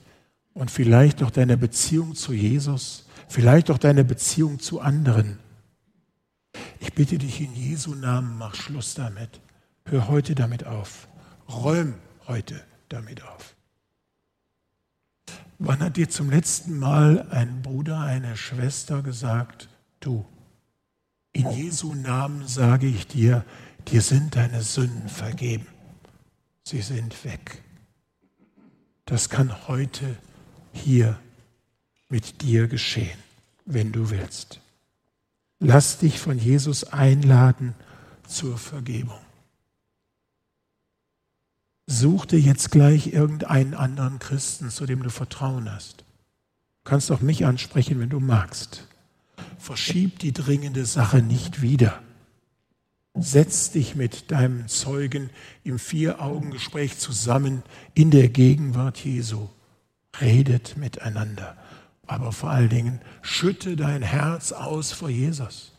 und 0.54 0.70
vielleicht 0.70 1.22
auch 1.22 1.30
deine 1.30 1.56
Beziehung 1.56 2.14
zu 2.14 2.32
Jesus, 2.32 3.06
vielleicht 3.28 3.70
auch 3.70 3.78
deine 3.78 4.04
Beziehung 4.04 4.58
zu 4.58 4.80
anderen. 4.80 5.38
Ich 6.80 6.92
bitte 6.92 7.18
dich 7.18 7.40
in 7.40 7.54
Jesu 7.54 7.94
Namen, 7.94 8.36
mach 8.38 8.54
Schluss 8.54 8.94
damit. 8.94 9.40
Hör 9.84 10.08
heute 10.08 10.34
damit 10.34 10.66
auf. 10.66 11.06
Räum 11.48 11.94
heute 12.26 12.60
damit 12.88 13.22
auf. 13.22 13.51
Wann 15.64 15.78
hat 15.78 15.96
dir 15.96 16.10
zum 16.10 16.28
letzten 16.28 16.76
Mal 16.76 17.28
ein 17.30 17.62
Bruder, 17.62 18.00
eine 18.00 18.36
Schwester 18.36 19.00
gesagt, 19.00 19.68
du, 20.00 20.26
in 21.32 21.48
Jesu 21.52 21.94
Namen 21.94 22.48
sage 22.48 22.88
ich 22.88 23.06
dir, 23.06 23.44
dir 23.86 24.02
sind 24.02 24.34
deine 24.34 24.62
Sünden 24.62 25.08
vergeben. 25.08 25.68
Sie 26.64 26.82
sind 26.82 27.24
weg. 27.24 27.62
Das 29.04 29.28
kann 29.28 29.68
heute 29.68 30.16
hier 30.72 31.16
mit 32.08 32.42
dir 32.42 32.66
geschehen, 32.66 33.18
wenn 33.64 33.92
du 33.92 34.10
willst. 34.10 34.60
Lass 35.60 35.96
dich 35.98 36.18
von 36.18 36.38
Jesus 36.38 36.82
einladen 36.82 37.76
zur 38.26 38.58
Vergebung. 38.58 39.20
Such 41.94 42.24
dir 42.24 42.40
jetzt 42.40 42.70
gleich 42.70 43.12
irgendeinen 43.12 43.74
anderen 43.74 44.18
Christen, 44.18 44.70
zu 44.70 44.86
dem 44.86 45.02
du 45.02 45.10
Vertrauen 45.10 45.70
hast. 45.70 45.98
Du 45.98 46.90
kannst 46.90 47.12
auch 47.12 47.20
mich 47.20 47.44
ansprechen, 47.44 48.00
wenn 48.00 48.08
du 48.08 48.18
magst. 48.18 48.88
Verschieb 49.58 50.18
die 50.18 50.32
dringende 50.32 50.86
Sache 50.86 51.20
nicht 51.20 51.60
wieder. 51.60 52.00
Setz 53.14 53.72
dich 53.72 53.94
mit 53.94 54.30
deinem 54.30 54.68
Zeugen 54.68 55.28
im 55.64 55.78
Vier-Augen-Gespräch 55.78 56.98
zusammen 56.98 57.62
in 57.92 58.10
der 58.10 58.30
Gegenwart 58.30 58.96
Jesu. 59.04 59.50
Redet 60.18 60.78
miteinander. 60.78 61.58
Aber 62.06 62.32
vor 62.32 62.48
allen 62.48 62.70
Dingen 62.70 63.00
schütte 63.20 63.76
dein 63.76 64.00
Herz 64.00 64.52
aus 64.52 64.92
vor 64.92 65.10
Jesus. 65.10 65.71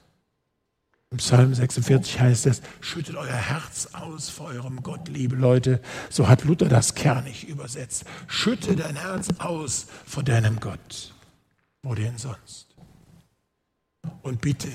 Im 1.13 1.17
Psalm 1.17 1.53
46 1.53 2.19
heißt 2.19 2.47
es, 2.47 2.63
schüttet 2.81 3.15
euer 3.15 3.35
Herz 3.35 3.89
aus 3.93 4.29
vor 4.29 4.47
eurem 4.47 4.81
Gott, 4.81 5.09
liebe 5.09 5.35
Leute. 5.35 5.79
So 6.09 6.27
hat 6.27 6.43
Luther 6.43 6.67
das 6.67 6.95
kernig 6.95 7.47
übersetzt. 7.47 8.05
Schütte 8.25 8.75
dein 8.75 8.95
Herz 8.95 9.27
aus 9.37 9.85
vor 10.07 10.23
deinem 10.23 10.59
Gott. 10.59 11.13
Wo 11.83 11.93
denn 11.93 12.17
sonst? 12.17 12.65
Und 14.23 14.41
bitte, 14.41 14.69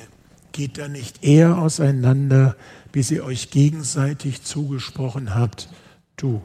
geht 0.53 0.79
da 0.79 0.87
nicht 0.87 1.25
eher 1.25 1.59
auseinander, 1.59 2.55
bis 2.93 3.11
ihr 3.11 3.25
euch 3.25 3.51
gegenseitig 3.51 4.45
zugesprochen 4.45 5.35
habt, 5.35 5.69
du, 6.15 6.45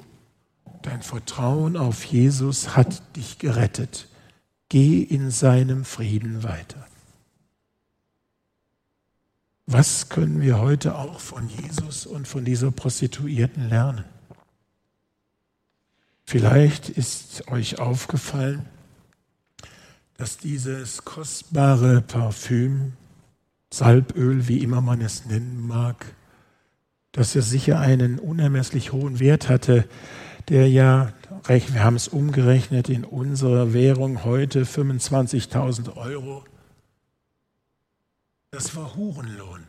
dein 0.82 1.04
Vertrauen 1.04 1.78
auf 1.78 2.04
Jesus 2.04 2.76
hat 2.76 3.16
dich 3.16 3.38
gerettet. 3.38 4.08
Geh 4.70 5.04
in 5.04 5.30
seinem 5.30 5.86
Frieden 5.86 6.42
weiter. 6.42 6.84
Was 9.74 10.08
können 10.08 10.40
wir 10.40 10.60
heute 10.60 10.94
auch 11.00 11.20
von 11.20 11.50
Jesus 11.50 12.06
und 12.06 12.28
von 12.28 12.46
dieser 12.46 12.70
Prostituierten 12.70 13.70
lernen? 13.70 14.06
Vielleicht 16.24 16.90
ist 16.90 17.48
euch 17.48 17.80
aufgefallen, 17.80 18.68
dass 20.16 20.38
dieses 20.38 21.06
kostbare 21.06 22.02
Parfüm, 22.02 22.94
Salböl, 23.72 24.48
wie 24.48 24.60
immer 24.60 24.80
man 24.80 25.02
es 25.02 25.26
nennen 25.26 25.66
mag, 25.66 26.06
dass 27.12 27.36
er 27.36 27.42
sicher 27.42 27.80
einen 27.80 28.20
unermesslich 28.20 28.92
hohen 28.92 29.20
Wert 29.20 29.50
hatte, 29.50 29.86
der 30.50 30.70
ja, 30.70 31.14
wir 31.48 31.84
haben 31.84 31.96
es 31.96 32.08
umgerechnet, 32.08 32.90
in 32.90 33.04
unserer 33.04 33.74
Währung 33.74 34.24
heute 34.24 34.66
25.000 34.66 35.98
Euro 35.98 36.44
das 38.54 38.76
war 38.76 38.96
Hurenlohn. 38.96 39.66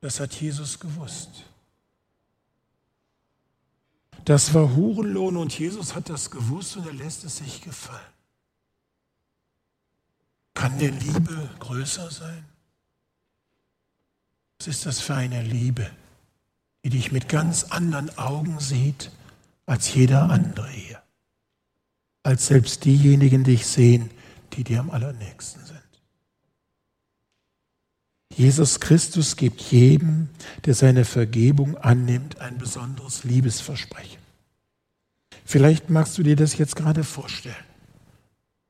Das 0.00 0.20
hat 0.20 0.32
Jesus 0.40 0.78
gewusst. 0.78 1.44
Das 4.24 4.54
war 4.54 4.76
Hurenlohn 4.76 5.38
und 5.38 5.58
Jesus 5.58 5.96
hat 5.96 6.08
das 6.08 6.30
gewusst 6.30 6.76
und 6.76 6.86
er 6.86 6.92
lässt 6.92 7.24
es 7.24 7.38
sich 7.38 7.62
gefallen. 7.62 8.12
Kann 10.54 10.78
der 10.78 10.92
Liebe 10.92 11.50
größer 11.58 12.12
sein? 12.12 12.44
Was 14.58 14.68
ist 14.68 14.86
das 14.86 15.00
für 15.00 15.16
eine 15.16 15.42
Liebe, 15.42 15.90
die 16.84 16.90
dich 16.90 17.10
mit 17.10 17.28
ganz 17.28 17.64
anderen 17.64 18.16
Augen 18.18 18.60
sieht 18.60 19.10
als 19.66 19.92
jeder 19.92 20.30
andere 20.30 20.68
hier? 20.68 21.02
Als 22.22 22.46
selbst 22.46 22.84
diejenigen 22.84 23.42
dich 23.42 23.66
sehen, 23.66 24.10
die 24.52 24.62
dir 24.62 24.78
am 24.78 24.90
allernächsten 24.90 25.64
sind. 25.64 25.75
Jesus 28.36 28.80
Christus 28.80 29.36
gibt 29.36 29.62
jedem, 29.62 30.28
der 30.66 30.74
seine 30.74 31.06
Vergebung 31.06 31.78
annimmt, 31.78 32.38
ein 32.38 32.58
besonderes 32.58 33.24
Liebesversprechen. 33.24 34.20
Vielleicht 35.46 35.88
magst 35.88 36.18
du 36.18 36.22
dir 36.22 36.36
das 36.36 36.58
jetzt 36.58 36.76
gerade 36.76 37.02
vorstellen. 37.02 37.54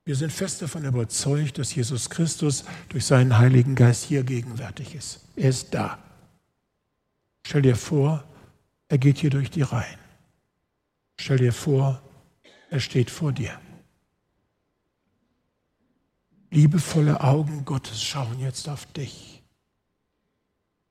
Wir 0.05 0.15
sind 0.15 0.33
fest 0.33 0.63
davon 0.63 0.85
überzeugt, 0.85 1.59
dass 1.59 1.75
Jesus 1.75 2.11
Christus 2.11 2.65
durch 2.91 3.05
seinen 3.05 3.39
Heiligen 3.39 3.75
Geist 3.75 4.05
hier 4.05 4.23
gegenwärtig 4.23 4.95
ist. 4.95 5.23
Er 5.35 5.49
ist 5.49 5.75
da. 5.75 5.99
Stell 7.45 7.63
dir 7.63 7.75
vor, 7.75 8.23
er 8.89 8.99
geht 8.99 9.19
hier 9.19 9.31
durch 9.31 9.51
die 9.51 9.63
Reihen. 9.63 9.99
Stell 11.19 11.39
dir 11.39 11.53
vor, 11.53 12.01
er 12.71 12.79
steht 12.79 13.11
vor 13.11 13.33
dir. 13.33 13.59
Liebevolle 16.53 17.21
Augen 17.21 17.65
Gottes 17.65 18.01
schauen 18.01 18.39
jetzt 18.39 18.69
auf 18.69 18.87
dich. 18.93 19.36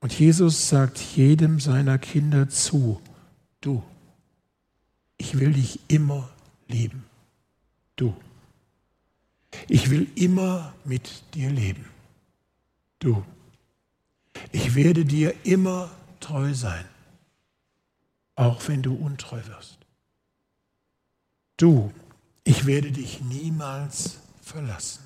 Und 0.06 0.20
Jesus 0.20 0.70
sagt 0.70 0.99
jedem 0.99 1.60
seiner 1.60 1.97
Kinder 1.97 2.47
zu, 2.47 3.01
du, 3.60 3.82
ich 5.18 5.39
will 5.39 5.53
dich 5.53 5.80
immer 5.88 6.30
lieben. 6.68 7.03
Du. 7.95 8.16
Ich 9.68 9.89
will 9.89 10.08
immer 10.14 10.76
mit 10.84 11.24
dir 11.34 11.49
leben. 11.49 11.86
Du. 12.99 13.26
Ich 14.51 14.76
werde 14.76 15.06
dir 15.06 15.34
immer 15.43 15.89
treu 16.20 16.53
sein, 16.53 16.86
auch 18.36 18.68
wenn 18.68 18.84
du 18.84 18.93
untreu 18.93 19.43
wirst. 19.47 19.80
Du, 21.58 21.91
ich 22.43 22.68
werde 22.68 22.91
dich 22.91 23.22
niemals 23.22 24.20
verlassen, 24.39 25.01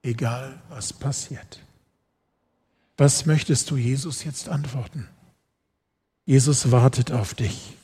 egal 0.00 0.62
was 0.68 0.92
passiert. 0.92 1.58
Was 2.96 3.26
möchtest 3.26 3.70
du 3.70 3.76
Jesus 3.76 4.24
jetzt 4.24 4.48
antworten? 4.48 5.08
Jesus 6.24 6.70
wartet 6.70 7.10
auf 7.10 7.34
dich. 7.34 7.76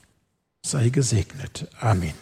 Sei 0.64 0.90
gesegnet. 0.90 1.68
Amen. 1.80 2.14